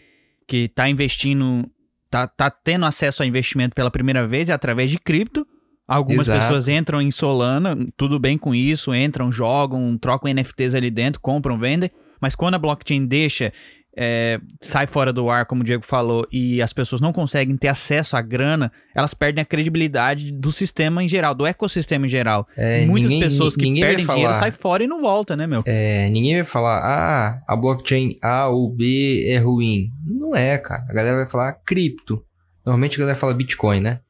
que 0.46 0.68
tá 0.68 0.88
investindo, 0.88 1.68
tá, 2.10 2.26
tá 2.26 2.50
tendo 2.50 2.84
acesso 2.84 3.22
a 3.22 3.26
investimento 3.26 3.74
pela 3.74 3.90
primeira 3.90 4.26
vez 4.26 4.48
é 4.48 4.52
através 4.52 4.90
de 4.90 4.98
cripto. 4.98 5.46
Algumas 5.86 6.28
Exato. 6.28 6.40
pessoas 6.40 6.68
entram 6.68 7.02
em 7.02 7.10
Solana, 7.10 7.76
tudo 7.96 8.18
bem 8.18 8.38
com 8.38 8.54
isso, 8.54 8.94
entram, 8.94 9.30
jogam, 9.30 9.98
trocam 9.98 10.32
NFTs 10.32 10.74
ali 10.74 10.90
dentro, 10.90 11.20
compram, 11.20 11.58
vendem. 11.58 11.90
Mas 12.20 12.34
quando 12.34 12.54
a 12.54 12.58
blockchain 12.58 13.04
deixa 13.04 13.52
é, 13.96 14.40
sai 14.60 14.86
fora 14.86 15.12
do 15.12 15.30
ar, 15.30 15.46
como 15.46 15.62
o 15.62 15.64
Diego 15.64 15.84
falou, 15.84 16.26
e 16.32 16.60
as 16.60 16.72
pessoas 16.72 17.00
não 17.00 17.12
conseguem 17.12 17.56
ter 17.56 17.68
acesso 17.68 18.16
à 18.16 18.22
grana, 18.22 18.72
elas 18.94 19.14
perdem 19.14 19.42
a 19.42 19.44
credibilidade 19.44 20.32
do 20.32 20.50
sistema 20.50 21.02
em 21.02 21.08
geral, 21.08 21.34
do 21.34 21.46
ecossistema 21.46 22.06
em 22.06 22.08
geral. 22.08 22.46
É, 22.56 22.84
Muitas 22.86 23.10
ninguém, 23.10 23.28
pessoas 23.28 23.54
que 23.54 23.80
perdem 23.80 24.04
falar, 24.04 24.18
dinheiro 24.18 24.38
saem 24.38 24.52
fora 24.52 24.82
e 24.82 24.86
não 24.86 25.00
volta, 25.00 25.36
né, 25.36 25.46
meu? 25.46 25.62
É, 25.66 26.08
ninguém 26.10 26.34
vai 26.34 26.44
falar, 26.44 26.78
ah, 26.78 27.42
a 27.46 27.56
blockchain 27.56 28.18
A 28.22 28.48
ou 28.48 28.68
B 28.68 29.26
é 29.28 29.38
ruim. 29.38 29.90
Não 30.04 30.34
é, 30.34 30.58
cara. 30.58 30.84
A 30.88 30.92
galera 30.92 31.16
vai 31.16 31.26
falar 31.26 31.52
cripto. 31.64 32.22
Normalmente 32.66 32.96
a 32.96 33.00
galera 33.00 33.18
fala 33.18 33.34
Bitcoin, 33.34 33.80
né? 33.80 34.00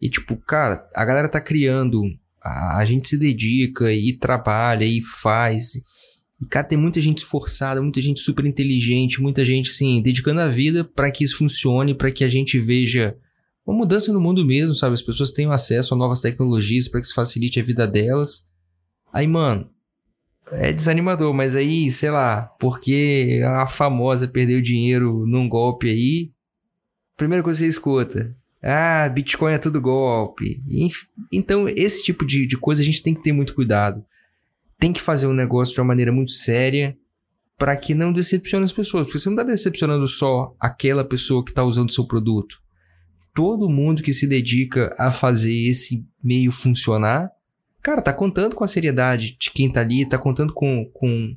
E 0.00 0.08
tipo, 0.08 0.36
cara, 0.36 0.88
a 0.96 1.04
galera 1.04 1.28
tá 1.28 1.40
criando, 1.40 2.02
a, 2.42 2.78
a 2.78 2.84
gente 2.84 3.08
se 3.08 3.18
dedica 3.18 3.92
e 3.92 4.14
trabalha 4.14 4.84
e 4.84 5.00
faz 5.02 5.72
e, 6.40 6.46
cara, 6.46 6.66
tem 6.66 6.78
muita 6.78 7.00
gente 7.00 7.18
esforçada, 7.18 7.82
muita 7.82 8.00
gente 8.00 8.20
super 8.20 8.46
inteligente, 8.46 9.20
muita 9.20 9.44
gente, 9.44 9.70
assim, 9.70 10.00
dedicando 10.00 10.40
a 10.40 10.48
vida 10.48 10.82
para 10.84 11.10
que 11.10 11.22
isso 11.22 11.36
funcione, 11.36 11.94
para 11.94 12.10
que 12.10 12.24
a 12.24 12.28
gente 12.28 12.58
veja 12.58 13.16
uma 13.66 13.76
mudança 13.76 14.12
no 14.12 14.20
mundo 14.20 14.44
mesmo, 14.44 14.74
sabe? 14.74 14.94
As 14.94 15.02
pessoas 15.02 15.30
tenham 15.30 15.52
acesso 15.52 15.92
a 15.92 15.96
novas 15.96 16.20
tecnologias 16.20 16.88
para 16.88 17.00
que 17.00 17.06
isso 17.06 17.14
facilite 17.14 17.60
a 17.60 17.62
vida 17.62 17.86
delas. 17.86 18.48
Aí, 19.12 19.26
mano, 19.26 19.68
é 20.52 20.72
desanimador, 20.72 21.34
mas 21.34 21.54
aí, 21.54 21.90
sei 21.90 22.10
lá, 22.10 22.42
porque 22.58 23.42
a 23.44 23.66
famosa 23.66 24.26
perdeu 24.26 24.62
dinheiro 24.62 25.26
num 25.26 25.48
golpe 25.48 25.90
aí, 25.90 26.32
primeira 27.16 27.44
coisa 27.44 27.58
que 27.60 27.66
você 27.66 27.70
escuta, 27.70 28.34
ah, 28.62 29.08
Bitcoin 29.10 29.52
é 29.52 29.58
tudo 29.58 29.80
golpe. 29.80 30.62
Então, 31.30 31.68
esse 31.68 32.02
tipo 32.02 32.24
de, 32.24 32.46
de 32.46 32.56
coisa 32.56 32.80
a 32.80 32.84
gente 32.84 33.02
tem 33.02 33.14
que 33.14 33.22
ter 33.22 33.32
muito 33.32 33.54
cuidado 33.54 34.02
tem 34.80 34.92
que 34.94 35.00
fazer 35.00 35.26
um 35.26 35.34
negócio 35.34 35.74
de 35.74 35.80
uma 35.80 35.88
maneira 35.88 36.10
muito 36.10 36.32
séria 36.32 36.96
para 37.58 37.76
que 37.76 37.94
não 37.94 38.12
decepcione 38.12 38.64
as 38.64 38.72
pessoas. 38.72 39.04
Porque 39.04 39.18
você 39.18 39.28
não 39.28 39.36
está 39.36 39.44
decepcionando 39.44 40.08
só 40.08 40.56
aquela 40.58 41.04
pessoa 41.04 41.44
que 41.44 41.50
está 41.50 41.62
usando 41.62 41.90
o 41.90 41.92
seu 41.92 42.06
produto. 42.06 42.58
Todo 43.34 43.68
mundo 43.68 44.02
que 44.02 44.14
se 44.14 44.26
dedica 44.26 44.92
a 44.98 45.10
fazer 45.10 45.54
esse 45.54 46.08
meio 46.24 46.50
funcionar, 46.50 47.30
cara, 47.82 48.00
tá 48.00 48.12
contando 48.12 48.56
com 48.56 48.64
a 48.64 48.68
seriedade 48.68 49.36
de 49.38 49.50
quem 49.50 49.70
tá 49.70 49.82
ali, 49.82 50.08
tá 50.08 50.18
contando 50.18 50.54
com, 50.54 50.90
com 50.94 51.36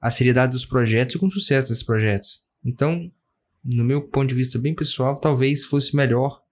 a 0.00 0.10
seriedade 0.10 0.52
dos 0.52 0.66
projetos 0.66 1.14
e 1.14 1.18
com 1.18 1.26
o 1.26 1.30
sucesso 1.30 1.68
desses 1.68 1.84
projetos. 1.84 2.44
Então, 2.64 3.10
no 3.64 3.84
meu 3.84 4.02
ponto 4.02 4.28
de 4.28 4.34
vista 4.34 4.58
bem 4.58 4.74
pessoal, 4.74 5.18
talvez 5.20 5.64
fosse 5.64 5.94
melhor 5.94 6.42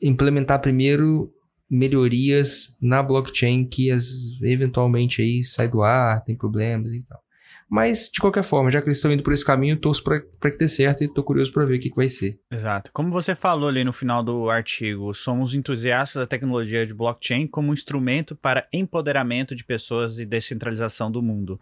implementar 0.00 0.60
primeiro 0.60 1.31
melhorias 1.72 2.76
na 2.82 3.02
blockchain 3.02 3.64
que 3.64 3.90
as, 3.90 4.38
eventualmente 4.42 5.22
aí 5.22 5.42
sai 5.42 5.68
do 5.68 5.80
ar, 5.80 6.22
tem 6.22 6.36
problemas 6.36 6.92
e 6.92 7.00
tal. 7.02 7.18
Mas, 7.66 8.10
de 8.12 8.20
qualquer 8.20 8.42
forma, 8.42 8.70
já 8.70 8.82
que 8.82 8.88
eles 8.88 8.98
estão 8.98 9.10
indo 9.10 9.22
por 9.22 9.32
esse 9.32 9.46
caminho, 9.46 9.78
torço 9.78 10.04
para 10.04 10.20
que 10.20 10.58
dê 10.58 10.68
certo 10.68 11.00
e 11.00 11.06
estou 11.06 11.24
curioso 11.24 11.50
para 11.50 11.64
ver 11.64 11.76
o 11.76 11.80
que, 11.80 11.88
que 11.88 11.96
vai 11.96 12.06
ser. 12.06 12.38
Exato. 12.50 12.90
Como 12.92 13.10
você 13.10 13.34
falou 13.34 13.70
ali 13.70 13.82
no 13.82 13.94
final 13.94 14.22
do 14.22 14.50
artigo, 14.50 15.14
somos 15.14 15.54
entusiastas 15.54 16.20
da 16.20 16.26
tecnologia 16.26 16.84
de 16.84 16.92
blockchain 16.92 17.46
como 17.46 17.72
instrumento 17.72 18.36
para 18.36 18.68
empoderamento 18.70 19.56
de 19.56 19.64
pessoas 19.64 20.18
e 20.18 20.26
descentralização 20.26 21.10
do 21.10 21.22
mundo. 21.22 21.58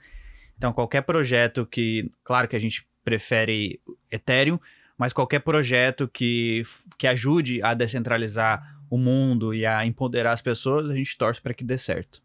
Então, 0.58 0.72
qualquer 0.72 1.02
projeto 1.02 1.64
que, 1.64 2.10
claro 2.24 2.48
que 2.48 2.56
a 2.56 2.60
gente 2.60 2.84
prefere 3.04 3.80
Ethereum, 4.10 4.58
mas 4.98 5.12
qualquer 5.12 5.38
projeto 5.38 6.08
que, 6.12 6.64
que 6.98 7.06
ajude 7.06 7.62
a 7.62 7.72
descentralizar 7.72 8.79
o 8.90 8.98
mundo 8.98 9.54
e 9.54 9.64
a 9.64 9.86
empoderar 9.86 10.32
as 10.32 10.42
pessoas, 10.42 10.90
a 10.90 10.94
gente 10.94 11.16
torce 11.16 11.40
para 11.40 11.54
que 11.54 11.62
dê 11.62 11.78
certo. 11.78 12.20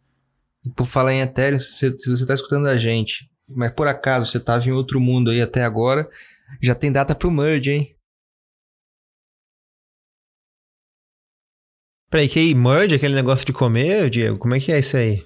E 0.64 0.68
por 0.68 0.84
falar 0.84 1.14
em 1.14 1.20
Ethereum, 1.20 1.60
se 1.60 1.70
você, 1.72 1.96
se 1.96 2.10
você 2.10 2.26
tá 2.26 2.34
escutando 2.34 2.66
a 2.66 2.76
gente, 2.76 3.30
mas 3.48 3.72
por 3.72 3.86
acaso 3.86 4.26
você 4.26 4.38
estava 4.38 4.66
em 4.68 4.72
outro 4.72 5.00
mundo 5.00 5.30
aí 5.30 5.40
até 5.40 5.62
agora, 5.62 6.10
já 6.60 6.74
tem 6.74 6.90
data 6.90 7.14
pro 7.14 7.30
merge, 7.30 7.70
hein? 7.70 7.96
Peraí, 12.10 12.28
que 12.28 12.54
merge, 12.54 12.96
aquele 12.96 13.14
negócio 13.14 13.46
de 13.46 13.52
comer, 13.52 14.10
Diego? 14.10 14.38
Como 14.38 14.54
é 14.54 14.60
que 14.60 14.72
é 14.72 14.78
isso 14.78 14.96
aí? 14.96 15.24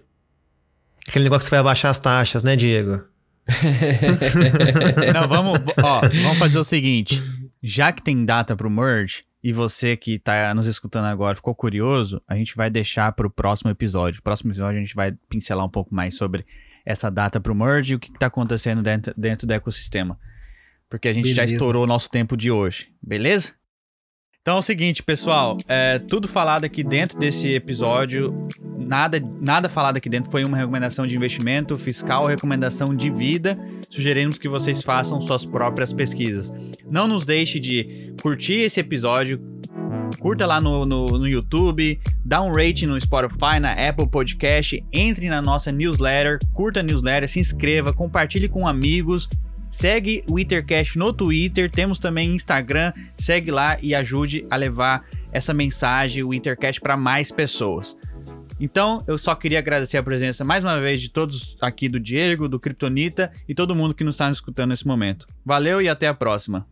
Aquele 1.08 1.24
negócio 1.24 1.46
que 1.46 1.50
vai 1.50 1.60
abaixar 1.60 1.90
as 1.90 1.98
taxas, 1.98 2.42
né, 2.42 2.54
Diego? 2.54 3.02
Não, 5.14 5.28
vamos, 5.28 5.58
ó, 5.82 6.00
vamos 6.00 6.38
fazer 6.38 6.58
o 6.58 6.64
seguinte. 6.64 7.22
Já 7.62 7.92
que 7.92 8.02
tem 8.02 8.24
data 8.24 8.56
pro 8.56 8.70
merge, 8.70 9.24
e 9.42 9.52
você 9.52 9.96
que 9.96 10.14
está 10.14 10.54
nos 10.54 10.66
escutando 10.66 11.06
agora 11.06 11.34
ficou 11.34 11.54
curioso, 11.54 12.22
a 12.28 12.34
gente 12.34 12.54
vai 12.54 12.68
deixar 12.68 13.12
para 13.12 13.26
o 13.26 13.30
próximo 13.30 13.70
episódio. 13.70 14.18
No 14.18 14.22
próximo 14.22 14.50
episódio 14.50 14.78
a 14.78 14.80
gente 14.82 14.94
vai 14.94 15.12
pincelar 15.28 15.64
um 15.64 15.70
pouco 15.70 15.94
mais 15.94 16.14
sobre 16.14 16.44
essa 16.84 17.10
data 17.10 17.40
para 17.40 17.52
o 17.52 17.54
merge 17.54 17.92
e 17.92 17.96
o 17.96 17.98
que 17.98 18.10
está 18.10 18.26
acontecendo 18.26 18.82
dentro, 18.82 19.14
dentro 19.16 19.46
do 19.46 19.52
ecossistema. 19.52 20.18
Porque 20.88 21.08
a 21.08 21.12
gente 21.12 21.24
beleza. 21.24 21.46
já 21.46 21.52
estourou 21.52 21.84
o 21.84 21.86
nosso 21.86 22.10
tempo 22.10 22.36
de 22.36 22.50
hoje, 22.50 22.88
beleza? 23.02 23.52
Então 24.42 24.56
é 24.56 24.58
o 24.58 24.62
seguinte, 24.62 25.02
pessoal, 25.02 25.58
é, 25.68 25.98
tudo 25.98 26.26
falado 26.26 26.64
aqui 26.64 26.82
dentro 26.82 27.18
desse 27.18 27.52
episódio, 27.52 28.48
nada, 28.78 29.22
nada 29.38 29.68
falado 29.68 29.98
aqui 29.98 30.08
dentro 30.08 30.30
foi 30.30 30.44
uma 30.44 30.56
recomendação 30.56 31.06
de 31.06 31.14
investimento 31.14 31.76
fiscal, 31.76 32.26
recomendação 32.26 32.96
de 32.96 33.10
vida. 33.10 33.58
Sugerimos 33.90 34.38
que 34.38 34.48
vocês 34.48 34.82
façam 34.82 35.20
suas 35.20 35.44
próprias 35.44 35.92
pesquisas. 35.92 36.50
Não 36.90 37.06
nos 37.06 37.26
deixe 37.26 37.60
de 37.60 38.14
curtir 38.22 38.60
esse 38.60 38.80
episódio, 38.80 39.38
curta 40.18 40.46
lá 40.46 40.58
no, 40.58 40.86
no, 40.86 41.06
no, 41.06 41.28
YouTube, 41.28 42.00
dá 42.24 42.40
um 42.40 42.50
rating 42.50 42.86
no 42.86 42.98
Spotify, 42.98 43.60
na 43.60 43.72
Apple 43.72 44.08
Podcast, 44.08 44.82
entre 44.90 45.28
na 45.28 45.42
nossa 45.42 45.70
newsletter, 45.70 46.38
curta 46.54 46.80
a 46.80 46.82
newsletter, 46.82 47.28
se 47.28 47.38
inscreva, 47.40 47.92
compartilhe 47.92 48.48
com 48.48 48.66
amigos. 48.66 49.28
Segue 49.70 50.24
o 50.28 50.38
Ethercast 50.38 50.98
no 50.98 51.12
Twitter, 51.12 51.70
temos 51.70 51.98
também 51.98 52.34
Instagram, 52.34 52.92
segue 53.16 53.50
lá 53.50 53.78
e 53.80 53.94
ajude 53.94 54.44
a 54.50 54.56
levar 54.56 55.04
essa 55.32 55.54
mensagem, 55.54 56.24
o 56.24 56.34
Ethercast, 56.34 56.80
para 56.80 56.96
mais 56.96 57.30
pessoas. 57.30 57.96
Então, 58.58 59.02
eu 59.06 59.16
só 59.16 59.34
queria 59.34 59.58
agradecer 59.58 59.96
a 59.96 60.02
presença 60.02 60.44
mais 60.44 60.62
uma 60.62 60.78
vez 60.78 61.00
de 61.00 61.08
todos 61.08 61.56
aqui 61.60 61.88
do 61.88 61.98
Diego, 61.98 62.46
do 62.46 62.60
Kryptonita 62.60 63.32
e 63.48 63.54
todo 63.54 63.74
mundo 63.74 63.94
que 63.94 64.04
nos 64.04 64.16
está 64.16 64.30
escutando 64.30 64.68
nesse 64.70 64.86
momento. 64.86 65.26
Valeu 65.44 65.80
e 65.80 65.88
até 65.88 66.06
a 66.06 66.14
próxima. 66.14 66.66